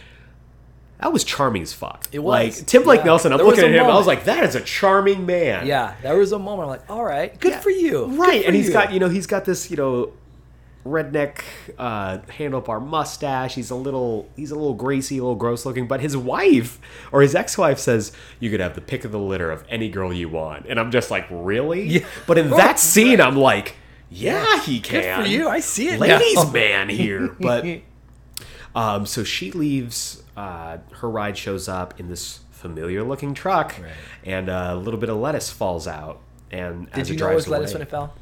[1.00, 2.08] That was charming as fuck.
[2.12, 2.58] It was.
[2.58, 3.04] like Tim Blake Yeah.
[3.06, 3.32] Nelson.
[3.32, 3.84] I'm There looking at him.
[3.86, 6.90] I was like, "That is a charming man." Yeah, there was a moment I'm like,
[6.90, 7.60] all right, good Yeah.
[7.60, 8.40] for you, right?
[8.42, 8.72] for And he's you.
[8.72, 10.12] got you know he's got this you know
[10.86, 11.40] redneck
[11.78, 13.54] uh, handlebar mustache.
[13.54, 15.86] He's a little he's a little greasy, a little gross looking.
[15.86, 16.80] But his wife
[17.12, 19.88] or his ex wife says you could have the pick of the litter of any
[19.88, 21.84] girl you want, and I'm just like really.
[21.86, 22.06] Yeah.
[22.26, 23.76] But in that scene, I'm like.
[24.10, 25.22] yeah, he Good can.
[25.22, 25.48] for you.
[25.48, 26.00] I see it.
[26.00, 26.50] ladies now.
[26.52, 27.64] man here but
[28.74, 33.92] um so she leaves uh her ride shows up in this familiar looking truck Right.
[34.24, 37.48] and uh, a little bit of lettuce falls out and Did you know it was
[37.48, 38.14] lettuce away- when it fell?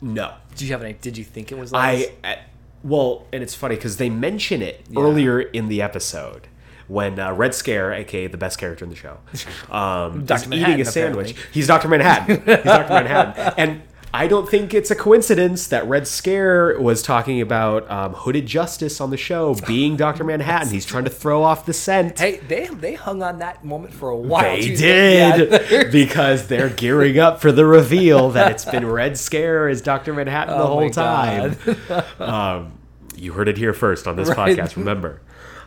[0.00, 0.94] no Did you have any?
[0.94, 2.08] Did you think it was lettuce?
[2.24, 2.38] i
[2.82, 5.00] well and it's funny because they mention it Yeah.
[5.00, 6.48] earlier in the episode
[6.88, 9.18] when uh, Red Scare, aka the best character in the show,
[9.70, 10.42] um, Dr.
[10.42, 11.30] is Manhattan, eating a sandwich.
[11.30, 11.52] apparently.
[11.54, 12.36] He's Doctor Manhattan.
[12.44, 13.82] He's Doctor Manhattan, and
[14.14, 19.00] I don't think it's a coincidence that Red Scare was talking about um, Hooded Justice
[19.00, 20.68] on the show being Doctor Manhattan.
[20.68, 22.18] He's trying to throw off the scent.
[22.18, 24.42] Hey, they they hung on that moment for a while.
[24.42, 24.76] They too.
[24.76, 25.82] did Yeah.
[25.90, 30.58] because they're gearing up for the reveal that it's been Red Scare as Doctor Manhattan
[30.58, 31.56] the Oh whole time.
[32.20, 32.72] Um,
[33.16, 34.56] you heard it here first on this Right.
[34.58, 34.76] podcast.
[34.76, 35.22] Remember,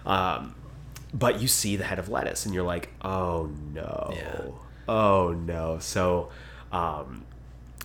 [0.06, 0.54] um,
[1.14, 4.42] but you see the head of lettuce, and you're like, "Oh no, Yeah.
[4.88, 6.30] oh no." So,
[6.72, 7.25] um,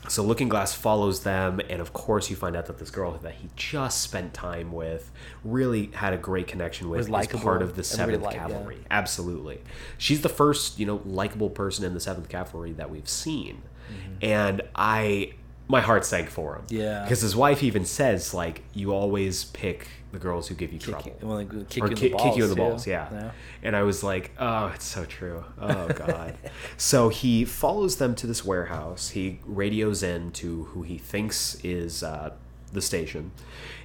[0.09, 3.35] so Looking Glass follows them, and of course, you find out that this girl that
[3.35, 5.11] he just spent time with
[5.45, 8.49] really had a great connection with Was is part of the Seventh liked, yeah.
[8.49, 8.79] Cavalry.
[8.91, 9.61] Absolutely,
[9.99, 14.15] she's the first you know likable person in the Seventh Cavalry that we've seen, mm-hmm.
[14.23, 15.35] and I
[15.71, 16.65] my heart sank for him.
[16.69, 17.03] Yeah.
[17.03, 21.17] because his wife even says like you always pick the girls who give you trouble
[21.23, 22.23] Well, like, kick or you in ki- the balls.
[22.25, 23.31] kick you in the balls, yeah.
[23.63, 25.45] And I was like, oh, it's so true.
[25.61, 26.37] Oh god.
[26.77, 29.11] so he follows them to this warehouse.
[29.11, 32.33] He radios in to who he thinks is uh,
[32.73, 33.31] the station,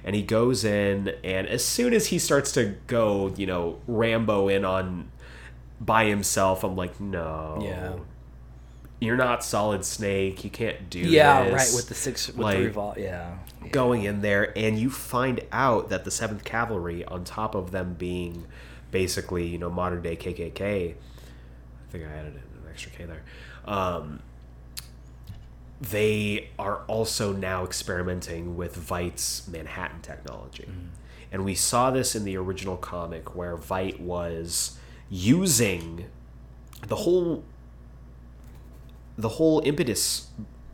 [0.04, 1.14] and he goes in.
[1.22, 5.12] And as soon as he starts to go, you know, Rambo in on
[5.80, 7.92] by himself, I'm like, no, Yeah.
[9.06, 10.44] You're not Solid Snake.
[10.44, 11.52] You can't do Yeah, this.
[11.52, 11.76] right.
[11.76, 13.00] With the six, with Like, the revolver.
[13.00, 13.36] Yeah.
[13.62, 13.68] yeah.
[13.70, 17.94] going in there and you find out that the 7th cavalry on top of them
[17.94, 18.46] being
[18.92, 20.94] basically you know modern day kkk i
[21.90, 23.22] think i added an extra k there
[23.64, 24.20] um,
[25.80, 30.68] they are also now experimenting with Veidt's Manhattan technology.
[31.32, 34.78] And we saw this in the original comic where Veidt was
[35.10, 36.06] using
[36.86, 37.44] the whole
[39.18, 40.28] the whole impetus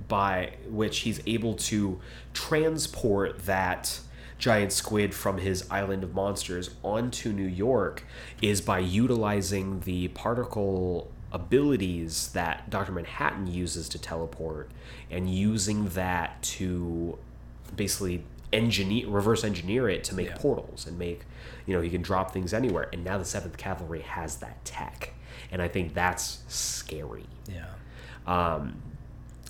[0.09, 2.01] by which he's able to
[2.35, 4.01] transport that
[4.39, 8.05] giant squid from his island of monsters onto New York
[8.43, 12.93] is by utilizing the particle abilities that Dr.
[12.93, 14.71] Manhattan uses to teleport
[15.11, 17.17] and using that to
[17.77, 20.37] basically engineer reverse engineer it to make Yeah.
[20.37, 21.25] portals and make
[21.65, 25.15] you know he can drop things anywhere and now the 7th cavalry has that tech
[25.51, 27.65] and I think that's scary Yeah.
[28.27, 28.81] Um,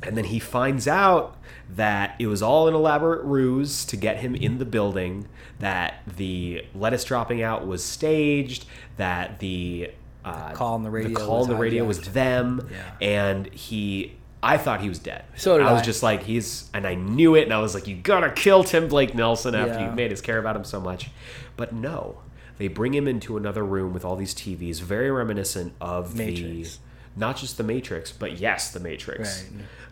[0.02, 1.36] and then he finds out
[1.76, 5.28] that it was all an elaborate ruse to get him in the building,
[5.60, 8.66] that the lettuce dropping out was staged,
[8.96, 9.90] that the,
[10.24, 13.06] uh, call on the radio the call was on the radio was them, Yeah.
[13.06, 14.16] and he.
[14.44, 15.24] I thought he was dead.
[15.36, 15.84] So I was I.
[15.84, 18.88] just like he's, and I knew it, and I was like, you gotta kill Tim
[18.88, 19.90] Blake Nelson after Yeah.
[19.90, 21.10] you made us care about him so much,
[21.56, 22.16] but no,
[22.58, 26.78] they bring him into another room with all these TVs, very reminiscent of Matrix.
[26.78, 26.82] the
[27.16, 29.46] not just the Matrix, but yes, the Matrix.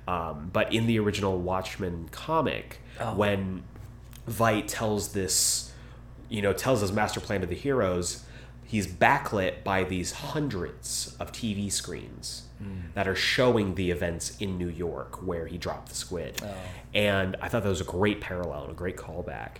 [0.08, 3.14] Um, but in the original Watchmen comic, Oh.
[3.14, 3.62] when
[4.28, 5.72] Veidt tells this,
[6.28, 8.24] you know, tells his master plan to the heroes,
[8.66, 12.42] he's backlit by these hundreds of TV screens
[12.94, 16.42] that are showing the events in New York where he dropped the squid.
[16.92, 19.52] And I thought that was a great parallel and a great callback.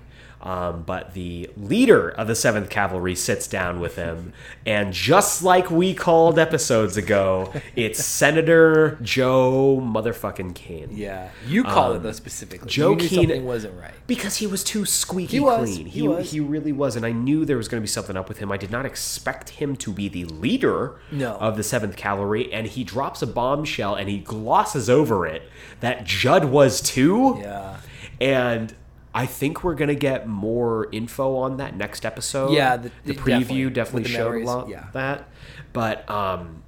[0.43, 4.33] Um, but the leader of the 7th Cavalry sits down with him,
[4.67, 10.89] and just like we called episodes ago, it's Senator Joe motherfucking Keene.
[10.93, 11.29] Yeah.
[11.47, 12.71] You call it Um, though specifically.
[12.71, 13.93] Joe you knew Keene- something wasn't right.
[14.07, 15.85] Because he was too squeaky He was, clean.
[15.87, 16.31] he He, was.
[16.31, 16.97] he really was.
[16.97, 18.51] And I knew there was going to be something up with him.
[18.51, 21.35] I did not expect him to be the leader No.
[21.37, 22.51] of the 7th Cavalry.
[22.53, 25.43] And he drops a bombshell and he glosses over it
[25.81, 27.37] that Judd was too.
[27.41, 27.77] Yeah.
[28.21, 28.75] And
[29.15, 32.53] I think we're going to get more info on that next episode.
[32.53, 34.87] Yeah, the- the, preview With definitely the showed memories, a lot yeah.
[34.93, 35.29] that.
[35.73, 36.63] But um,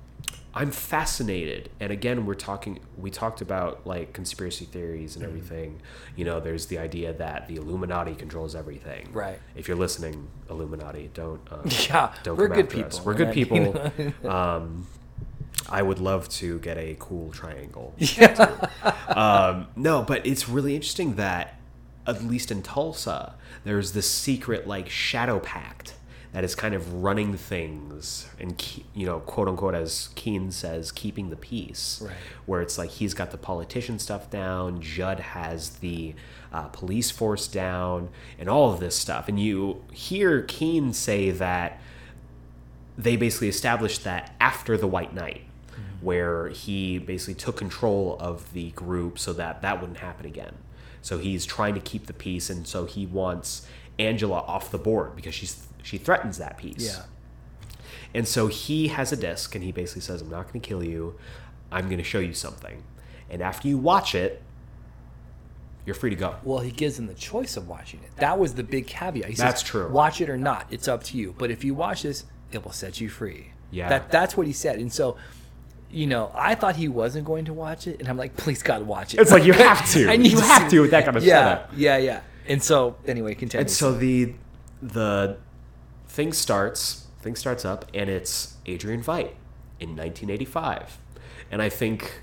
[0.55, 1.71] I'm fascinated.
[1.81, 5.23] And again, we're talking, we talked about like conspiracy theories Mm-hmm.
[5.23, 5.81] and everything.
[6.17, 9.09] You know, there's the idea that the Illuminati controls everything.
[9.13, 9.39] Right.
[9.57, 12.87] If you're listening, Illuminati, don't, uh, Yeah, don't we're come good people.
[12.99, 13.05] us.
[13.05, 13.91] We're good people.
[14.29, 14.87] um,
[15.71, 17.95] I would love to get a cool triangle.
[17.99, 18.67] Yeah.
[19.09, 21.55] Um, no, but it's really interesting that,
[22.07, 23.35] at least in Tulsa,
[23.65, 25.95] there's this secret like shadow pact
[26.33, 30.91] that is kind of running things and ke- you know quote unquote as Keene says
[30.91, 32.15] keeping the peace Right.
[32.47, 36.15] where it's like he's got the politician stuff down Judd has the
[36.51, 41.79] uh, police force down and all of this stuff and you hear Keene say that
[42.97, 45.43] they basically established that after the White Night,
[46.01, 50.55] where he basically took control of the group so that that wouldn't happen again.
[51.03, 53.67] So he's trying to keep the peace, and so he wants
[53.99, 56.97] Angela off the board because she's she threatens that peace.
[56.97, 57.05] Yeah.
[58.15, 60.85] And so he has a disc, and he basically says, "I'm not going to kill
[60.85, 61.19] you.
[61.71, 62.85] I'm going to show you something."
[63.29, 64.43] And after you watch it,
[65.85, 66.37] you're free to go.
[66.45, 68.15] Well, he gives them the choice of watching it.
[68.17, 69.29] That was the big caveat.
[69.29, 69.89] He That's says, true.
[69.89, 70.67] Watch it or not.
[70.71, 71.35] It's up to you.
[71.37, 73.53] But if you watch this, it will set you free.
[73.71, 73.89] Yeah.
[73.89, 74.79] That that's what he said.
[74.79, 75.17] And so,
[75.93, 78.83] you know, I thought he wasn't going to watch it, and I'm like, please God,
[78.83, 79.21] watch it.
[79.21, 80.09] It's like you have to.
[80.11, 81.29] I need you to have to with that kind of stuff.
[81.29, 81.71] yeah, setup.
[81.77, 82.21] yeah, yeah.
[82.49, 83.61] And so, anyway, continue.
[83.61, 84.35] And so the
[84.83, 85.37] the
[86.09, 89.31] thing starts thing starts up and it's Adrian Veidt
[89.81, 90.99] in 1985.
[91.51, 92.21] And I think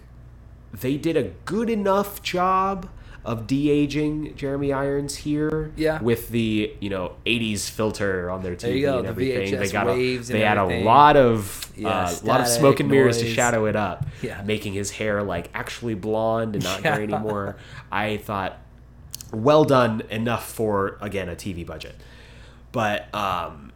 [0.74, 2.90] they did a good enough job
[3.30, 6.02] of de-aging Jeremy Irons here Yeah.
[6.02, 9.60] with the, you know, 80s filter on their TV go, and the everything.
[9.60, 13.20] they got a, they had a lot of Yeah, uh, lot of smoke and mirrors
[13.20, 14.42] to shadow it up, Yeah.
[14.44, 17.56] making his hair like actually blonde and not gray anymore.
[17.92, 18.58] I thought
[19.32, 21.96] well done enough for again a TV budget.
[22.72, 23.72] But um,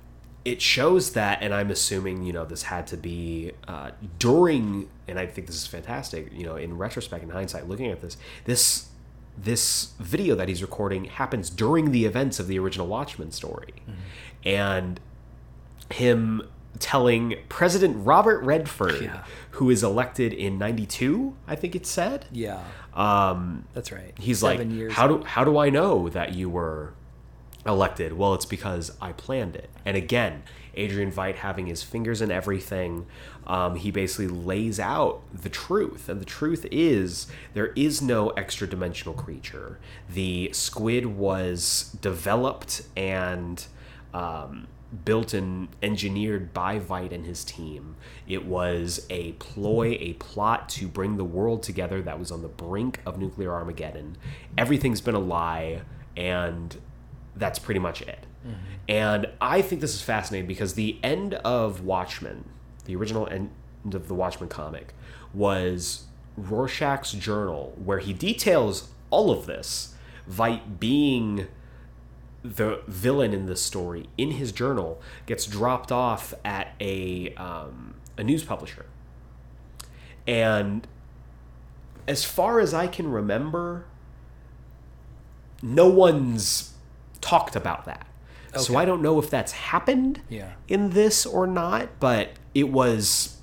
[0.45, 5.19] it shows that, and I'm assuming you know this had to be uh, during, and
[5.19, 6.31] I think this is fantastic.
[6.33, 8.87] You know, in retrospect, in hindsight, looking at this, this
[9.37, 13.73] this video that he's recording happens during the events of the original Watchmen story,
[14.45, 14.99] and
[15.91, 16.41] him
[16.79, 19.23] telling President Robert Redford, Yeah.
[19.51, 22.25] who is elected in '92, I think it said.
[22.31, 22.59] yeah,
[22.95, 24.13] Um, that's right.
[24.19, 26.93] he's Seven like, years how do how do I know that you were
[27.65, 28.13] elected?
[28.13, 29.69] Well, it's because I planned it.
[29.85, 30.43] And again,
[30.75, 33.05] Adrian Veidt having his fingers in everything,
[33.47, 38.67] um, he basically lays out the truth, and the truth is there is no extra
[38.67, 39.79] dimensional creature.
[40.09, 43.65] The squid was developed and.
[44.13, 44.67] Um,
[45.05, 47.95] built and engineered by Veidt and his team.
[48.27, 52.47] It was a ploy, a plot to bring the world together that was on the
[52.47, 54.17] brink of nuclear Armageddon.
[54.57, 55.81] Everything's been a lie,
[56.15, 56.77] and
[57.35, 58.25] that's pretty much it.
[58.87, 62.45] And I think this is fascinating because the end of Watchmen,
[62.85, 63.51] the original end
[63.93, 64.93] of the Watchmen comic,
[65.33, 66.05] was
[66.37, 69.95] Rorschach's journal, where he details all of this.
[70.29, 71.47] Veidt being
[72.43, 78.23] the villain in this story in his journal gets dropped off at a um, a
[78.23, 78.85] news publisher,
[80.27, 80.87] and
[82.07, 83.85] as far as I can remember,
[85.61, 86.73] no one's
[87.21, 88.05] talked about that.
[88.59, 90.53] So I don't know if that's happened Yeah.
[90.67, 93.37] in this or not, but it was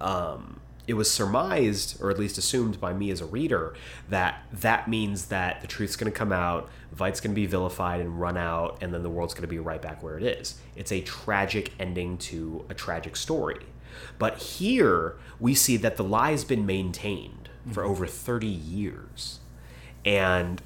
[0.00, 3.74] um, it was surmised, or at least assumed by me as a reader,
[4.08, 8.00] that that means that the truth's going to come out, Veidt's going to be vilified
[8.00, 10.58] and run out, and then the world's going to be right back where it is.
[10.74, 13.60] It's a tragic ending to a tragic story.
[14.18, 19.38] But here we see that the lie's been maintained for over 30 years.
[20.04, 20.60] And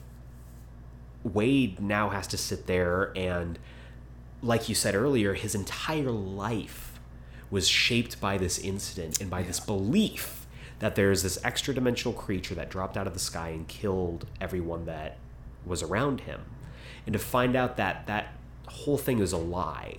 [1.26, 3.58] Wade now has to sit there and,
[4.42, 7.00] like you said earlier, his entire life
[7.50, 10.46] was shaped by this incident and by this belief
[10.78, 14.84] that there's this extra dimensional creature that dropped out of the sky and killed everyone
[14.84, 15.16] that
[15.64, 16.42] was around him.
[17.06, 18.34] And to find out that that
[18.66, 19.98] whole thing is a lie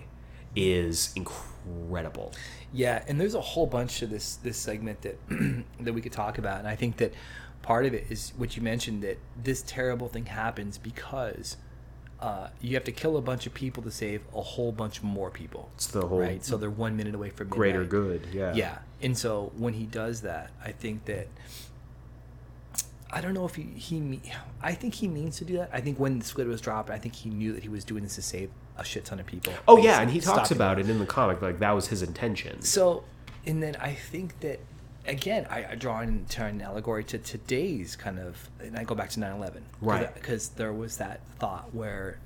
[0.56, 2.34] is incredible.
[2.74, 5.18] Yeah, and there's a whole bunch of this this segment that
[5.80, 7.14] that we could talk about, and I think that
[7.68, 11.58] part of it is what you mentioned that this terrible thing happens because
[12.22, 15.30] uh, you have to kill a bunch of people to save a whole bunch more
[15.30, 15.70] people.
[15.76, 18.26] It's the whole right, so they're one minute away from greater good.
[18.32, 18.54] Yeah.
[18.54, 21.28] Yeah, and so when he does that, I think that
[23.12, 24.22] I don't know if he he
[24.62, 25.70] I think he means to do that.
[25.74, 28.02] I think when the squid was dropped, I think he knew that he was doing
[28.02, 29.52] this to save a shit ton of people.
[29.68, 32.62] Oh yeah, and he talks about it in the comic like that was his intention.
[32.62, 33.04] so,
[33.46, 34.62] and then I think that
[35.08, 39.10] again, I, I draw into an allegory to today's kind of, and I go back
[39.12, 40.14] to 9/11, Right.
[40.14, 42.18] Because there was that thought where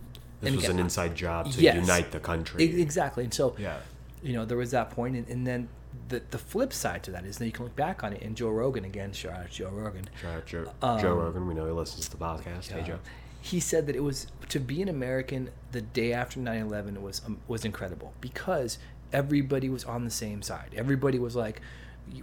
[0.41, 1.75] This and was again, an inside job to Yes.
[1.75, 2.63] unite the country.
[2.63, 3.77] E- Exactly, and so Yeah.
[4.23, 5.69] you know there was that point, and, and then
[6.09, 8.35] the the flip side to that is that you can look back on it, and
[8.35, 11.47] Joe Rogan again, shout out Joe Rogan, Shout out Joe, Um, Joe Rogan.
[11.47, 12.67] We know he listens to the podcast.
[12.69, 12.99] Hey, uh, Joe.
[13.41, 17.37] he said that it was to be an American the day after 9/11 was um,
[17.47, 18.77] was incredible because
[19.13, 20.69] everybody was on the same side.
[20.75, 21.61] Everybody was like,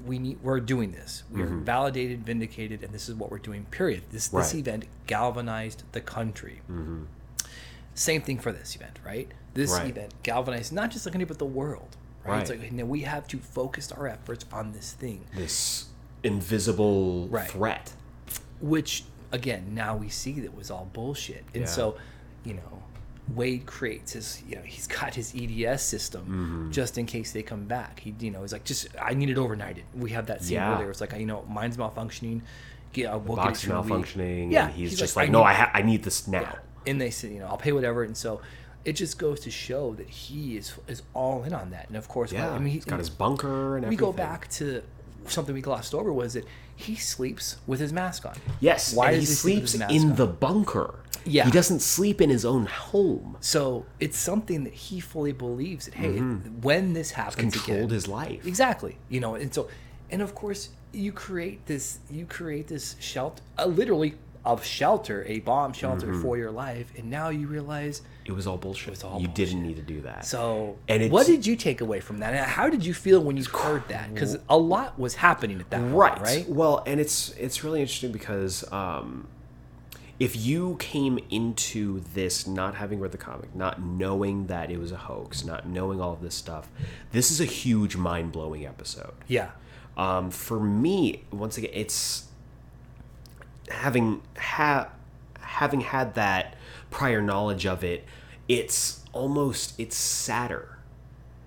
[0.04, 1.22] "We need, we're doing this.
[1.30, 1.64] We are mm-hmm.
[1.64, 4.02] validated, vindicated, and this is what we're doing." Period.
[4.10, 4.54] This this Right.
[4.56, 6.60] event galvanized the country.
[6.70, 7.04] Mm-hmm.
[7.94, 9.32] Same thing for this event, right?
[9.54, 9.88] This Right.
[9.90, 11.96] event galvanized not just the country but the world.
[12.24, 12.40] Right.
[12.40, 12.60] It's Right.
[12.60, 15.24] like you we have to focus our efforts on this thing.
[15.34, 15.86] This
[16.22, 17.92] invisible threat.
[18.60, 21.68] which again now we see that was all bullshit and Yeah.
[21.68, 21.96] so
[22.44, 22.77] you know
[23.34, 26.70] wade creates his you know he's got his eds system Mm-hmm.
[26.70, 29.36] just in case they come back he you know he's like just i need it
[29.36, 30.74] overnighted we have that scene Yeah.
[30.76, 32.40] earlier it's like you know mine's malfunctioning
[32.94, 34.50] Yeah, we'll get box it to you in a week." malfunctioning.
[34.52, 36.26] Yeah, and he's, he's just like, like, "I no, need- I ha- I need this
[36.26, 36.56] now.
[36.86, 38.02] and they said, you know, I'll pay whatever.
[38.02, 38.40] And so
[38.86, 41.88] it just goes to show that he is is all in on that.
[41.88, 43.90] And of course, Yeah, I mean, he's got his bunker and everything.
[43.90, 44.82] we go back to
[45.26, 46.44] something we glossed over was that
[46.78, 48.34] he sleeps with his mask on.
[48.60, 50.16] Yes, Why he sleep sleeps mask in on?
[50.16, 50.94] the bunker.
[51.24, 51.44] Yeah.
[51.44, 53.36] he doesn't sleep in his own home.
[53.40, 57.50] So it's something that he fully believes that hey, when this happens, Mm-hmm.
[57.64, 58.46] Controlled again, his life.
[58.46, 58.96] exactly.
[59.10, 59.68] You know, and so,
[60.10, 64.14] and of course, you create this, you create this shelter, uh, literally
[64.44, 66.22] of shelter, a bomb shelter Mm-hmm.
[66.22, 68.02] for your life, and now you realize.
[68.24, 68.90] It was all bullshit.
[68.90, 69.34] was all you bullshit.
[69.50, 70.24] didn't need to do that.
[70.24, 72.34] So, And what did you take away from that?
[72.34, 74.12] And how did you feel when you heard that?
[74.12, 76.48] Because a lot was happening at that point, right, right?
[76.48, 79.26] Well, and it's it's really interesting because um,
[80.18, 84.92] if you came into this not having read the comic, not knowing that it was
[84.92, 86.68] a hoax, not knowing all of this stuff,
[87.12, 89.12] this is a huge mind blowing episode.
[89.26, 89.50] Yeah,
[89.96, 92.24] Um, for me, once again, it's
[93.70, 94.90] having ha-
[95.40, 96.54] having had that
[96.90, 98.04] prior knowledge of it.
[98.48, 100.78] It's almost it's sadder.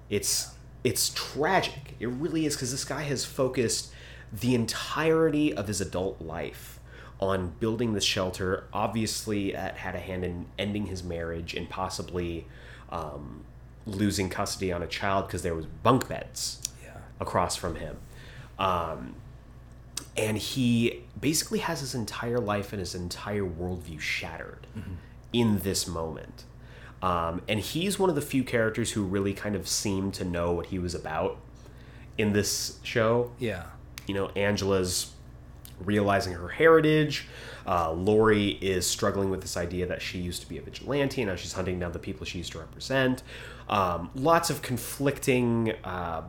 [0.09, 0.53] It's
[0.83, 1.95] it's tragic.
[1.99, 3.91] It really is because this guy has focused
[4.33, 6.79] the entirety of his adult life
[7.19, 8.65] on building this shelter.
[8.73, 12.47] Obviously, uh, had a hand in ending his marriage and possibly
[12.89, 13.43] um,
[13.85, 17.97] losing custody on a child because there was bunk beds yeah, across from him.
[18.57, 19.15] Um,
[20.15, 24.67] and he basically has his entire life and his entire worldview shattered
[25.33, 26.43] in this moment.
[27.01, 30.51] Um, and he's one of the few characters who really kind of seemed to know
[30.51, 31.37] what he was about
[32.17, 33.31] in this show.
[33.39, 33.63] yeah.
[34.07, 35.11] You know, Angela's
[35.79, 37.27] realizing her heritage.
[37.65, 41.29] Uh, Laurie is struggling with this idea that she used to be a vigilante and
[41.29, 43.23] now she's hunting down the people she used to represent.
[43.69, 46.23] Um, lots of conflicting uh,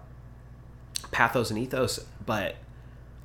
[1.10, 2.56] pathos and ethos, but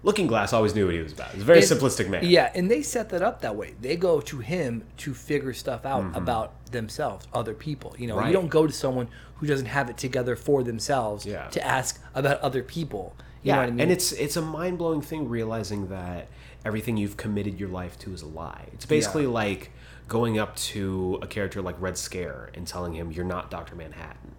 [0.04, 1.32] Looking Glass always knew what he was about.
[1.32, 2.24] He's a very simplistic man.
[2.24, 3.74] Yeah, and they set that up that way.
[3.82, 7.96] They go to him to figure stuff out about themselves, other people.
[7.98, 8.20] You know, Mm-hmm.
[8.22, 8.28] Right.
[8.28, 11.48] you don't go to someone who doesn't have it together for themselves Yeah.
[11.50, 13.16] to ask about other people.
[13.44, 13.80] You yeah, know what I mean?
[13.82, 16.28] and it's it's a mind blowing thing realizing that
[16.66, 18.66] everything you've committed your life to is a lie.
[18.74, 19.30] It's basically Yeah.
[19.30, 19.72] like
[20.08, 24.36] going up to a character like Red Scare and telling him you're not Doctor Manhattan.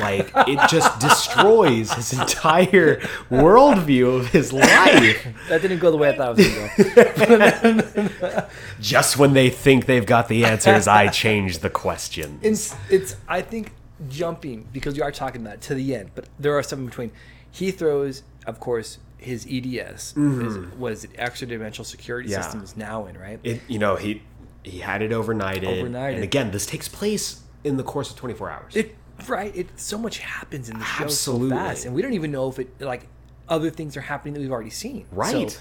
[0.00, 2.96] Like it just destroys his entire
[3.30, 5.26] worldview of his life.
[5.48, 8.44] that didn't go the way I thought it was going.
[8.80, 12.38] Just when they think they've got the answers, I change the question.
[12.42, 13.72] it's it's I think
[14.08, 16.86] jumping because you are talking about it, to the end, but there are some in
[16.86, 17.10] between.
[17.50, 20.12] He throws, of course, his EDS.
[20.12, 21.10] His, what is it?
[21.16, 22.38] Extra dimensional security Mm-hmm.
[22.38, 22.42] Yeah.
[22.42, 23.40] system is now in right.
[23.42, 24.22] It you know he
[24.62, 26.14] he had it overnighted, Overnighted.
[26.16, 28.76] and again this takes place in the course of 24 hours.
[28.76, 28.94] It
[29.26, 29.54] right.
[29.56, 31.50] It so much happens in the show Absolutely.
[31.50, 33.06] so fast, and we don't even know if it like
[33.48, 35.06] other things are happening that we've already seen.
[35.10, 35.50] Right.
[35.50, 35.58] So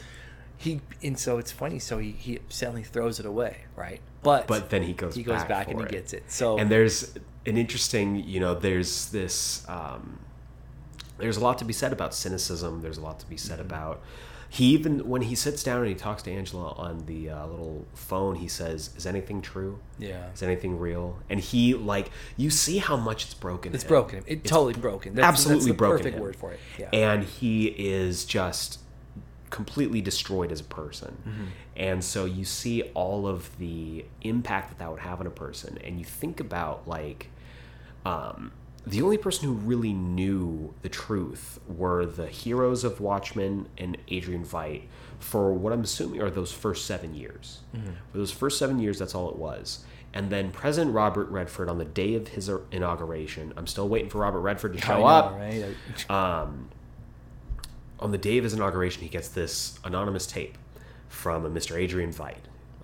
[0.58, 1.80] he and so it's funny.
[1.80, 4.02] So he he suddenly throws it away, right?
[4.24, 5.92] But but then he goes he goes back, back, and he it.
[5.92, 6.24] gets it.
[6.32, 10.20] So and there's an interesting you know there's this um,
[11.18, 13.68] there's a lot to be said about cynicism there's a lot to be said Mm-hmm.
[13.68, 14.02] about
[14.50, 17.86] he even when he sits down and he talks to angela on the uh, little
[17.94, 20.32] phone he says is anything true Yeah.
[20.34, 23.90] is anything real and he like you see how much it's broken it's him.
[23.90, 24.24] broken.
[24.26, 25.16] It totally broken.
[25.16, 26.22] That's, absolutely that's the broken Perfect him.
[26.24, 26.60] word for it.
[26.80, 26.90] Yeah.
[26.94, 28.80] and he is just
[29.50, 31.46] completely destroyed as a person Mm-hmm.
[31.76, 35.78] and so you see all of the impact that that would have on a person
[35.84, 37.30] and you think about like
[38.06, 38.52] um,
[38.88, 44.46] the only person who really knew the truth were the heroes of Watchmen and Adrian
[44.46, 44.84] Veidt
[45.20, 47.60] for what I'm assuming are those first seven years.
[47.76, 47.92] Mm-hmm.
[48.12, 49.84] For those first seven years, that's all it was.
[50.14, 54.20] And then President Robert Redford, on the day of his inauguration, I'm still waiting for
[54.20, 55.76] Robert Redford to show know, up right?
[56.10, 56.70] um,
[58.00, 60.58] on the day of his inauguration, he gets this anonymous tape
[61.10, 61.78] from a Mr.
[61.78, 62.36] Adrian Veidt.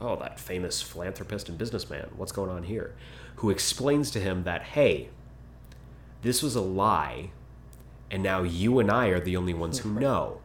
[0.01, 2.09] Oh, that famous philanthropist and businessman.
[2.17, 2.93] What's going on here?
[3.37, 5.09] Who explains to him that, hey,
[6.23, 7.29] this was a lie,
[8.09, 10.39] and now you and I are the only ones who know.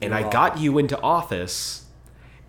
[0.00, 1.84] And I got you into office,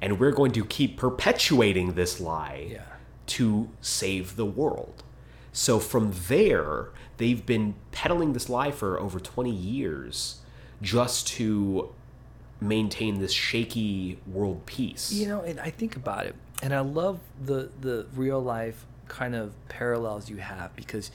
[0.01, 2.81] and we're going to keep perpetuating this lie Yeah.
[3.27, 5.03] to save the world.
[5.51, 10.39] So from there, they've been peddling this lie for over 20 years
[10.81, 11.93] just to
[12.59, 15.11] maintain this shaky world peace.
[15.13, 16.33] You know, and I think about it,
[16.63, 21.11] and I love the the real life kind of parallels you have because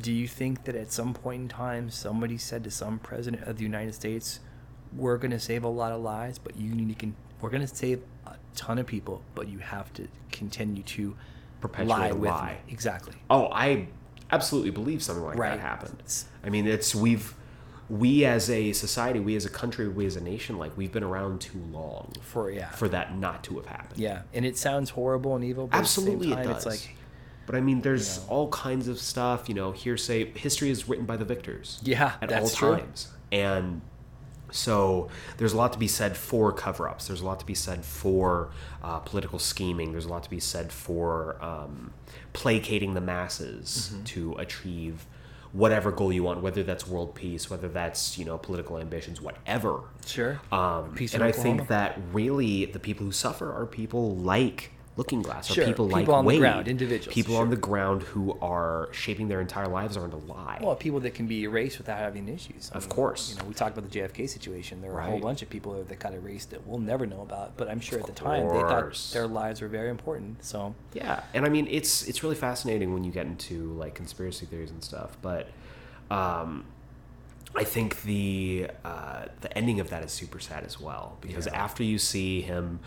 [0.00, 3.56] do you think that at some point in time somebody said to some president of
[3.58, 4.40] the United States,
[4.96, 7.66] "We're going to save a lot of lives, but you need to con- we're going
[7.66, 11.16] to save a ton of people, but you have to continue to
[11.60, 13.14] Perpetuate lie a with lie." me." Exactly.
[13.28, 13.88] Oh, I
[14.30, 15.50] absolutely believe something like Right.
[15.50, 16.02] that happened.
[16.44, 17.34] I mean, it's we've
[17.90, 21.02] we as a society, we as a country, we as a nation, like we've been
[21.02, 22.70] around too long For yeah.
[22.70, 24.00] for that not to have happened.
[24.00, 25.66] yeah, and it sounds horrible and evil.
[25.66, 26.66] But Absolutely, at the same time, it does.
[26.66, 26.96] It's like
[27.46, 28.24] but I mean, there's know.
[28.28, 29.48] all kinds of stuff.
[29.48, 30.32] You know, hearsay.
[30.38, 31.80] History is written by the victors.
[31.84, 32.76] Yeah, at that's all true.
[32.78, 33.82] times, and
[34.50, 37.06] so there's a lot to be said for cover-ups.
[37.06, 38.50] There's a lot to be said for
[38.82, 39.92] uh, political scheming.
[39.92, 41.92] There's a lot to be said for um,
[42.34, 44.04] placating the masses Mm-hmm.
[44.04, 45.06] to achieve
[45.52, 49.80] whatever goal you want, whether that's world peace, whether that's you know political ambitions, whatever.
[50.06, 50.40] sure.
[50.50, 55.22] Um, Peace and I think that really the people who suffer are people like Looking
[55.22, 58.02] Glass, or Sure, people, people like on the Wade, ground, individuals, people on the ground
[58.02, 60.58] who are shaping their entire lives around a lie.
[60.60, 62.70] Well, people that can be erased without having issues.
[62.74, 63.30] I Of course.
[63.32, 64.82] You know, we talked about the JFK situation.
[64.82, 67.56] There were a whole bunch of people that got erased that we'll never know about.
[67.56, 70.44] But I'm sure at the time they thought their lives were very important.
[70.44, 74.44] So Yeah, and I mean it's it's really fascinating when you get into like conspiracy
[74.44, 75.16] theories and stuff.
[75.22, 75.48] But
[76.10, 76.64] um,
[77.56, 81.64] I think the uh, the ending of that is super sad as well because Yeah.
[81.64, 82.80] after you see him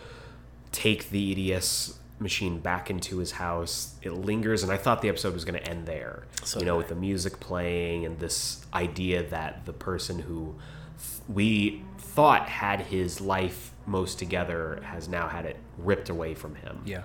[0.76, 5.34] take the EDS machine back into his house, it lingers, and I thought the episode
[5.34, 6.24] was going to end there.
[6.44, 10.56] So you know, with the music playing and this idea that the person who
[10.98, 16.56] th- we thought had his life most together has now had it ripped away from
[16.56, 16.82] him.
[16.86, 17.02] yeah,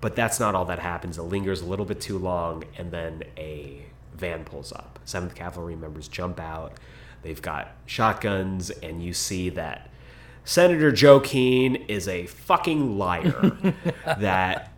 [0.00, 1.18] But that's not all that happens.
[1.18, 3.84] It lingers a little bit too long, and then a
[4.16, 4.98] van pulls up.
[5.04, 6.74] Seventh Cavalry members jump out.
[7.22, 9.89] They've got shotguns, and you see that
[10.44, 13.52] Senator Joe Keene is a fucking liar.
[14.04, 14.72] that,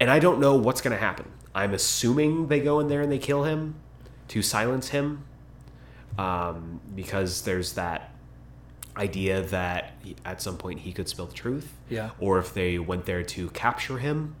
[0.00, 1.30] and I don't know what's going to happen.
[1.54, 3.76] I'm assuming they go in there and they kill him
[4.28, 5.24] to silence him,
[6.18, 8.10] um, because there's that
[8.96, 9.92] idea that
[10.24, 12.10] at some point he could spill the truth Yeah.
[12.18, 14.34] or if they went there to capture him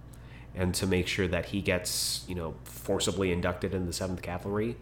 [0.54, 4.76] and to make sure that he gets you know forcibly inducted in the 7th cavalry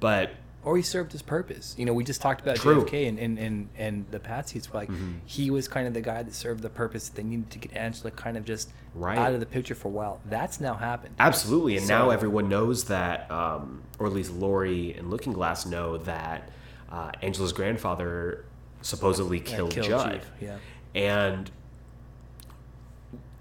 [0.00, 0.32] but
[0.66, 1.74] or he served his purpose.
[1.78, 2.84] You know, we just talked about True.
[2.84, 2.94] Mm-hmm.
[2.94, 4.74] JFK and and and, and the Patsies.
[4.74, 4.90] Like
[5.24, 7.08] he was kind of the guy that served the purpose.
[7.08, 9.16] That they needed to get Angela kind of just Right.
[9.18, 10.20] out of the picture for a while.
[10.26, 11.14] That's now happened.
[11.18, 15.98] absolutely and now everyone knows that um, or at least Laurie and Looking Glass know
[15.98, 16.48] that
[16.90, 18.44] uh, Angela's grandfather
[18.80, 20.56] supposedly Yeah, killed, killed Judd Chief, Yeah.
[20.94, 21.50] and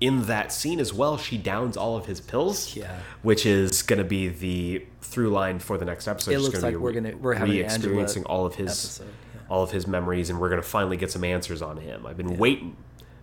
[0.02, 3.00] in that scene as well she downs all of his pills Yeah.
[3.22, 6.66] which is going to be the through line for the next episode It looks gonna
[6.66, 9.42] like be we're gonna- we're having re-experiencing all of his episode, yeah.
[9.50, 12.18] all of his memories and we're going to finally get some answers on him i've
[12.18, 12.76] been waiting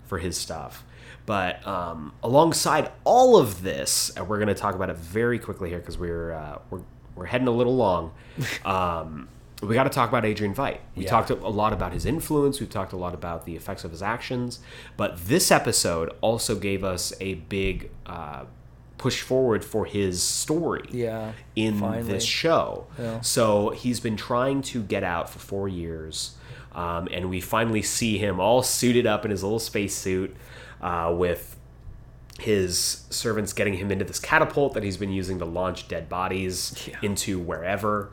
[0.06, 0.84] for his stuff
[1.26, 5.68] but um, alongside all of this and we're going to talk about it very quickly
[5.68, 6.80] here because we're, uh, we're
[7.14, 8.12] we're heading a little long
[8.64, 9.28] um,
[9.62, 10.78] we got to talk about Adrian Veidt.
[10.96, 11.10] We Yeah.
[11.10, 12.58] talked a lot about his influence.
[12.60, 14.58] We've talked a lot about the effects of his actions.
[14.96, 18.44] But this episode also gave us a big uh,
[18.98, 22.02] push forward for his story Yeah, in finally.
[22.12, 22.86] this show.
[22.98, 23.20] Yeah.
[23.20, 26.36] So he's been trying to get out for four years.
[26.74, 30.34] Um, and we finally see him all suited up in his little spacesuit
[30.80, 31.56] uh, with
[32.38, 36.74] his servants getting him into this catapult that he's been using to launch dead bodies
[36.88, 36.96] Yeah.
[37.02, 38.10] into wherever.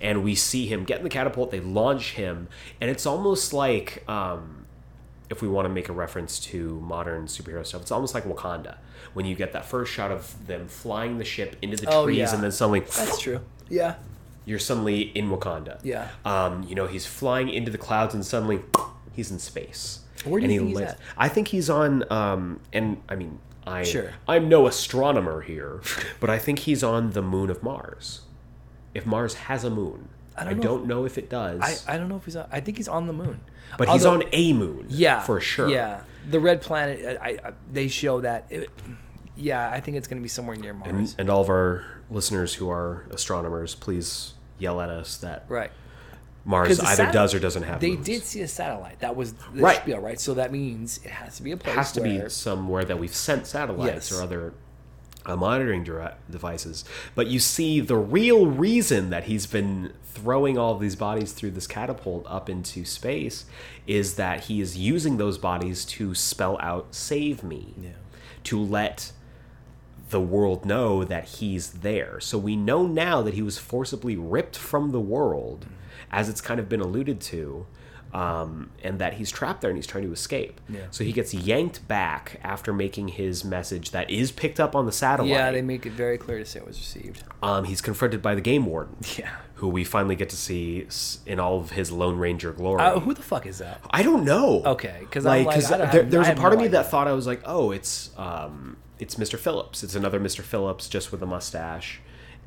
[0.00, 2.48] And we see him get in the catapult, they launch him,
[2.80, 4.64] and it's almost like um,
[5.28, 8.78] if we want to make a reference to modern superhero stuff, it's almost like Wakanda
[9.12, 12.18] when you get that first shot of them flying the ship into the Oh, trees
[12.18, 12.34] yeah.
[12.34, 13.40] and then suddenly That's true.
[13.68, 13.96] Yeah.
[14.44, 15.78] you're suddenly in Wakanda.
[15.82, 16.08] Yeah.
[16.24, 18.60] Um, you know, he's flying into the clouds and suddenly
[19.12, 20.00] he's in space.
[20.24, 20.98] Where do and you he think he's at?
[21.16, 24.10] I think he's on um and I mean I Sure.
[24.28, 25.80] I'm no astronomer here,
[26.20, 28.20] but I think he's on the moon of Mars.
[28.94, 30.08] If Mars has a moon.
[30.36, 31.60] I I don't don't, know know, if it does.
[31.86, 32.46] I, I don't know if he's on.
[32.50, 33.40] I think he's on the moon.
[33.76, 34.86] but he's on a moon.
[34.88, 35.68] Yeah, For sure.
[35.68, 37.18] Yeah, the red planet.
[37.20, 38.46] I, I they show that.
[38.50, 38.70] It,
[39.36, 40.90] yeah, I think it's going to be somewhere near Mars.
[40.90, 45.70] And, and all of our listeners who are astronomers, please yell at us that right.
[46.44, 48.06] Mars either does or doesn't have They moons.
[48.06, 49.00] did see a satellite.
[49.00, 49.76] That was the Right.
[49.76, 50.18] spiel, right?
[50.18, 52.98] So that means it has to be a place It has to be somewhere that
[52.98, 54.12] we've sent satellites Yes.
[54.12, 54.54] or other
[55.36, 56.84] monitoring dire- devices.
[57.14, 61.66] But you see, the real reason that he's been throwing all these bodies through this
[61.66, 63.44] catapult up into space
[63.86, 67.90] is that he is using those bodies to spell out "Save me," Yeah.
[68.44, 69.12] to let
[70.10, 72.18] the world know that he's there.
[72.18, 75.66] So we know now that he was forcibly ripped from the world,
[76.10, 77.66] as it's kind of been alluded to,
[78.12, 80.60] um, and that he's trapped there and he's trying to escape.
[80.68, 80.80] Yeah.
[80.90, 84.92] So he gets yanked back after making his message that is picked up on the
[84.92, 85.30] satellite.
[85.30, 87.22] Yeah, they make it very clear to say it was received.
[87.42, 89.30] um, he's confronted by the game warden, Yeah.
[89.54, 90.86] who we finally get to see
[91.26, 92.80] in all of his Lone Ranger glory.
[92.82, 93.80] Uh, who the fuck is that?
[93.90, 94.62] I don't know.
[94.64, 96.78] Okay, 'cause I'm like, like, there, have- there was I a part of me idea.
[96.82, 99.38] that thought I was like, oh, it's um, it's Mr.
[99.38, 99.82] Phillips.
[99.84, 100.42] It's another Mr.
[100.42, 102.00] Phillips, just with a mustache,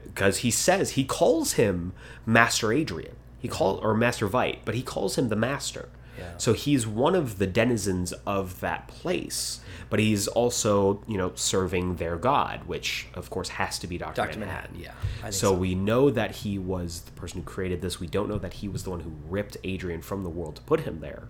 [0.03, 1.93] because he says he calls him
[2.25, 3.15] Master Adrian.
[3.43, 5.89] He call or Master Veidt, but he calls him the Master.
[6.17, 6.37] Yeah.
[6.37, 9.59] So he's one of the denizens of that place,
[9.89, 14.21] but he's also, you know, serving their god, which of course has to be Doctor
[14.21, 14.39] Dr.
[14.39, 14.77] Manhattan.
[14.79, 15.53] Manhattan, yeah, So, so.
[15.53, 17.99] we know that he was the person who created this.
[17.99, 20.61] We don't know that he was the one who ripped Adrian from the world to
[20.61, 21.27] put him there.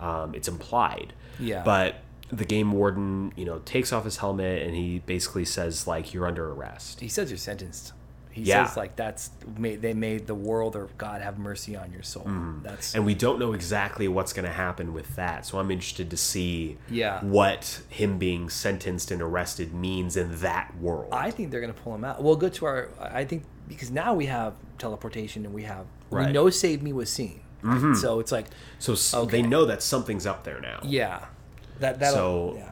[0.00, 1.12] Um, it's implied.
[1.38, 1.62] Yeah.
[1.62, 2.00] But
[2.32, 6.26] the game warden, you know, takes off his helmet and he basically says like, "You're
[6.26, 7.92] under arrest." He says you're sentenced.
[8.34, 8.66] He Yeah.
[8.66, 12.24] says like that's made, they made the world or God have mercy on your soul.
[12.24, 12.62] Mm-hmm.
[12.64, 15.46] That's and we don't know exactly what's going to happen with that.
[15.46, 17.20] So I'm interested to see Yeah.
[17.24, 21.10] what him being sentenced and arrested means in that world.
[21.12, 22.22] I think they're gonna pull him out.
[22.22, 22.88] We'll go to our.
[23.00, 26.24] I think because now we have teleportation and we have we Right.
[26.26, 26.32] Mm-hmm.
[26.34, 27.40] know Save Me was seen.
[27.94, 28.46] So it's like
[28.80, 29.40] so Okay.
[29.40, 30.80] they know that something's up there now.
[30.82, 31.20] yeah,
[31.78, 32.70] that that So- yeah.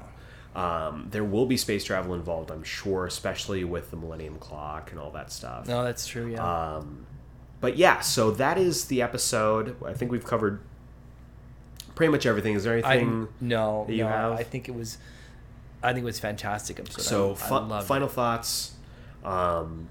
[0.55, 5.01] Um, there will be space travel involved, I'm sure, especially with the Millennium Clock and
[5.01, 5.67] all that stuff.
[5.67, 6.31] No, that's true.
[6.31, 6.75] Yeah.
[6.77, 7.07] Um,
[7.61, 9.77] but yeah, so that is the episode.
[9.85, 10.61] I think we've covered
[11.95, 12.55] pretty much everything.
[12.55, 13.29] Is there I anything?
[13.41, 14.33] no, that you no, have?
[14.33, 14.99] I think it was.
[15.83, 17.03] I think it was fantastic episode.
[17.03, 18.13] So, I, I final it.
[18.13, 18.73] thoughts.
[19.25, 19.89] Um,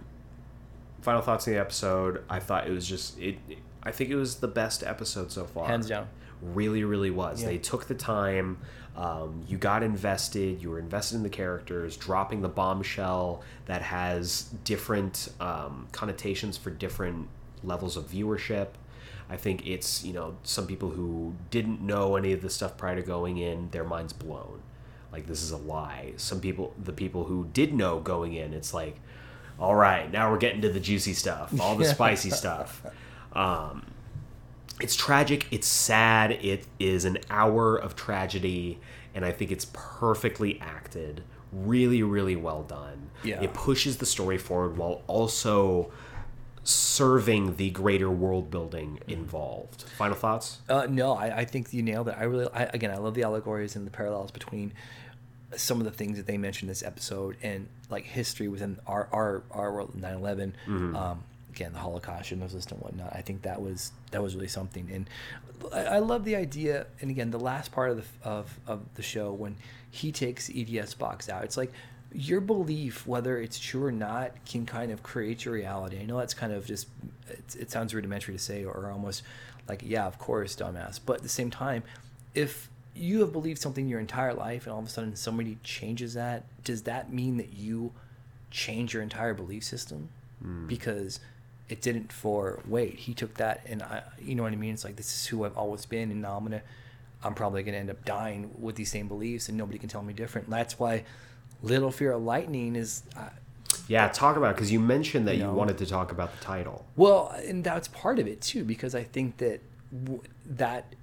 [1.01, 2.23] final thoughts in the episode.
[2.29, 3.37] I thought it was just it.
[3.83, 5.67] I think it was the best episode so far.
[5.67, 6.07] hands down.
[6.41, 7.41] Really, really was.
[7.41, 7.49] Yeah.
[7.49, 8.57] They took the time.
[8.95, 10.61] Um, you got invested.
[10.61, 11.95] You were invested in the characters.
[11.95, 17.27] Dropping the bombshell that has different um, connotations for different
[17.63, 18.67] levels of viewership.
[19.29, 22.97] I think it's you know some people who didn't know any of the stuff prior
[22.97, 24.61] to going in, their minds blown.
[25.11, 26.13] Like this is a lie.
[26.17, 28.97] Some people, the people who did know going in, it's like,
[29.59, 32.85] all right, now we're getting to the juicy stuff, all the spicy stuff.
[33.33, 33.85] Um,
[34.83, 38.79] it's tragic it's sad it is an hour of tragedy
[39.15, 43.41] and i think it's perfectly acted really really well done Yeah.
[43.41, 45.91] it pushes the story forward while also
[46.63, 52.07] serving the greater world building involved final thoughts Uh, no, I, I think you nailed
[52.07, 52.15] it.
[52.17, 54.71] I really, I, again, I love the allegories and the parallels between
[55.55, 59.43] some of the things that they mentioned this episode and like history within our our
[59.51, 60.53] our world, 9/11.
[60.95, 61.23] Um,
[61.53, 63.13] again, the Holocaust, Schindler's List, and whatnot.
[63.13, 65.09] I think that was that was really something, and
[65.73, 66.87] I, I love the idea.
[67.01, 69.57] And again, the last part of the of of the show when
[69.89, 71.71] he takes EDS box out, it's like
[72.13, 75.99] your belief, whether it's true or not, can kind of create your reality.
[75.99, 76.87] I know that's kind of just
[77.29, 79.23] it, it sounds rudimentary to say, or almost
[79.67, 80.99] like yeah, of course, dumbass.
[81.05, 81.83] But at the same time,
[82.33, 86.13] if you have believed something your entire life and all of a sudden somebody changes
[86.13, 87.91] that, does that mean that you
[88.51, 90.09] change your entire belief system?
[90.41, 90.67] Hmm.
[90.67, 91.19] Because
[91.71, 92.95] it didn't for Wade.
[92.99, 94.73] He took that and I, you know what I mean?
[94.73, 96.61] It's like this is who I've always been, and now I'm gonna,
[97.23, 100.13] I'm probably gonna end up dying with these same beliefs, and nobody can tell me
[100.13, 100.47] different.
[100.47, 101.03] And that's why
[101.63, 103.03] Little Fear of Lightning is.
[103.17, 103.29] Uh,
[103.87, 105.53] yeah talk about because you mentioned that you No.
[105.53, 109.03] wanted to talk about the title Well, and that's part of it too, because I
[109.03, 109.61] think that
[109.93, 110.93] w- that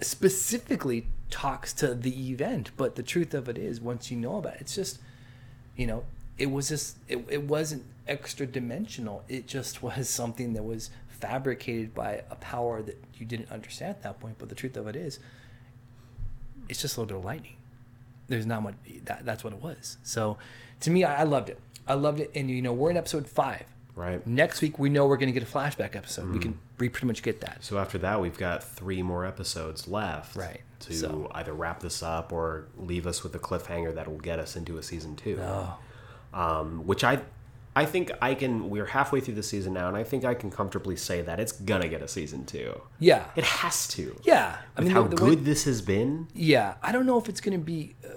[0.00, 2.70] specifically talks to the event.
[2.76, 4.98] But the truth of it is, once you know about it, it's just,
[5.76, 6.04] you know,
[6.40, 9.22] it was just, it, it wasn't extra dimensional.
[9.28, 14.02] It just was something that was fabricated by a power that you didn't understand at
[14.02, 14.36] that point.
[14.38, 15.20] But the truth of it is,
[16.68, 17.56] it's just a little bit of lightning.
[18.28, 18.74] There's not much.
[19.04, 19.98] That, that's what it was.
[20.02, 20.38] So,
[20.80, 21.58] to me, I, I loved it.
[21.86, 22.30] I loved it.
[22.34, 23.64] And you know, we're in episode five.
[23.96, 26.26] right Next week, we know we're going to get a flashback episode.
[26.26, 26.40] We mm-hmm.
[26.40, 27.58] can we pretty much get that.
[27.60, 30.62] so after that we've got three more episodes left Right.
[30.80, 34.38] to So- either wrap this up or leave us with a cliffhanger that will get
[34.38, 35.74] us into a season two Oh,
[36.34, 37.20] um, which I
[37.76, 38.68] I think I can.
[38.68, 41.52] We're halfway through the season now, and I think I can comfortably say that it's
[41.52, 42.80] gonna get a season two.
[42.98, 44.20] yeah, It has to.
[44.24, 44.58] yeah.
[44.76, 46.26] I With mean, how the, the good way- this has been.
[46.34, 48.08] yeah, I don't know if it's to be, uh,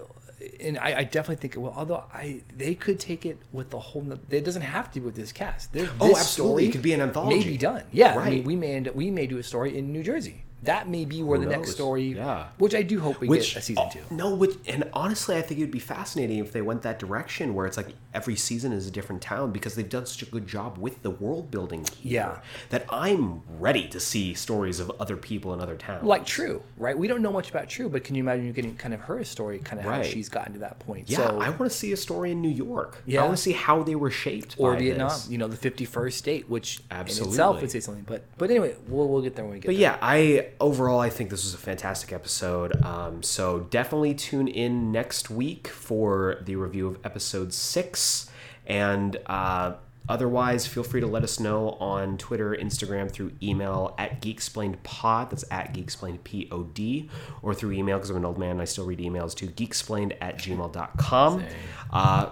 [0.60, 1.74] and I, I definitely think it will.
[1.76, 4.06] Although I, they could take it with the whole.
[4.32, 5.72] It doesn't have to be with this cast.
[5.72, 6.68] There, Oh, absolutely.
[6.68, 7.38] It could be an anthology.
[7.38, 7.84] May be done.
[7.92, 8.32] Yeah, I Right.
[8.34, 10.44] mean, we may end, we may do a story in New Jersey.
[10.64, 12.04] That may be where Who the next story.
[12.16, 12.48] Yeah.
[12.58, 14.00] Which I do hope we Which get a season two.
[14.12, 17.54] No, which and honestly, I think it would be fascinating if they went that direction,
[17.54, 20.48] where it's like every season is a different town because they've done such a good
[20.48, 21.86] job with the world building.
[22.02, 22.38] Here, Yeah.
[22.70, 26.04] that I'm ready to see stories of other people in other towns.
[26.06, 26.98] Like True, right?
[26.98, 29.24] We don't know much about True, but can you imagine you getting kind of her
[29.24, 29.98] story, kind of Right.
[29.98, 31.10] how she's gotten to that point?
[31.10, 33.02] yeah, so, I want to see a story in New York.
[33.06, 33.22] Yeah.
[33.22, 34.56] I want to see how they were shaped.
[34.58, 35.30] or Vietnam, this.
[35.30, 37.32] you know, the 51st state, which in Absolutely.
[37.34, 38.04] itself would say something.
[38.08, 39.74] But but anyway, we'll, we'll get there when we get there.
[39.74, 39.92] But there.
[39.92, 42.84] yeah, I overall I think this was a fantastic episode.
[42.84, 48.30] Um, so definitely tune in next week for the review of episode six,
[48.66, 49.74] and uh,
[50.08, 55.30] otherwise feel free to let us know on Twitter, Instagram, through email at geeksplainedpod.
[55.30, 57.10] That's at geeksplainedpod,
[57.42, 60.18] or through email because I'm an old man and I still read emails to geeksplained
[60.22, 61.44] at gmail.com.
[61.92, 62.30] Uh,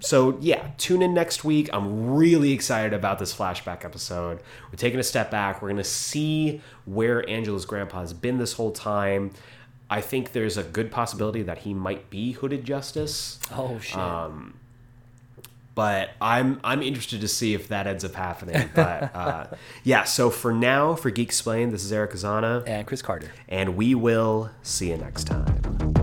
[0.00, 1.68] so yeah, tune in next week.
[1.72, 4.40] I'm really excited about this flashback episode.
[4.70, 5.62] We're taking a step back.
[5.62, 9.30] We're gonna see where Angela's grandpa has been this whole time.
[9.88, 13.40] I think there's a good possibility that he might be Hooded Justice.
[13.52, 13.96] Oh shit.
[13.98, 14.54] Um,
[15.74, 18.68] but I'm I'm interested to see if that ends up happening.
[18.74, 19.46] But uh,
[19.84, 23.30] yeah, so for now, for Geek Explained, this is Eric Azana, and Chris Carter.
[23.48, 25.99] and we will see you next time.